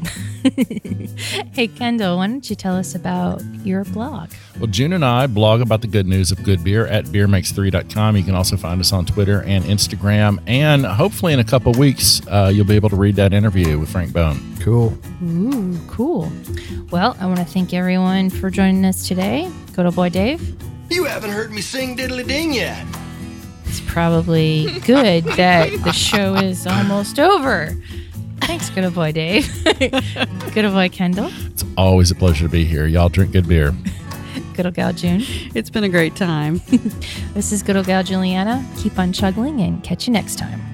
[1.55, 4.30] Hey, Kendall, why don't you tell us about your blog?
[4.59, 8.16] Well, June and I blog about the good news of good beer at beermakes3.com.
[8.16, 10.39] You can also find us on Twitter and Instagram.
[10.47, 13.89] And hopefully, in a couple weeks, uh, you'll be able to read that interview with
[13.89, 14.39] Frank Boon.
[14.61, 14.99] Cool.
[15.22, 16.30] Ooh, cool.
[16.91, 19.51] Well, I want to thank everyone for joining us today.
[19.74, 20.55] Good old boy Dave.
[20.91, 22.85] You haven't heard me sing Diddly Ding yet.
[23.75, 27.77] It's probably good that the show is almost over.
[28.43, 29.53] Thanks, good old boy Dave.
[30.55, 31.29] good old boy Kendall.
[31.47, 32.87] It's always a pleasure to be here.
[32.87, 33.75] Y'all drink good beer.
[34.55, 35.22] Good old gal June.
[35.57, 36.61] It's been a great time.
[37.35, 38.64] This is good old gal Juliana.
[38.79, 40.74] Keep on chuggling and catch you next time.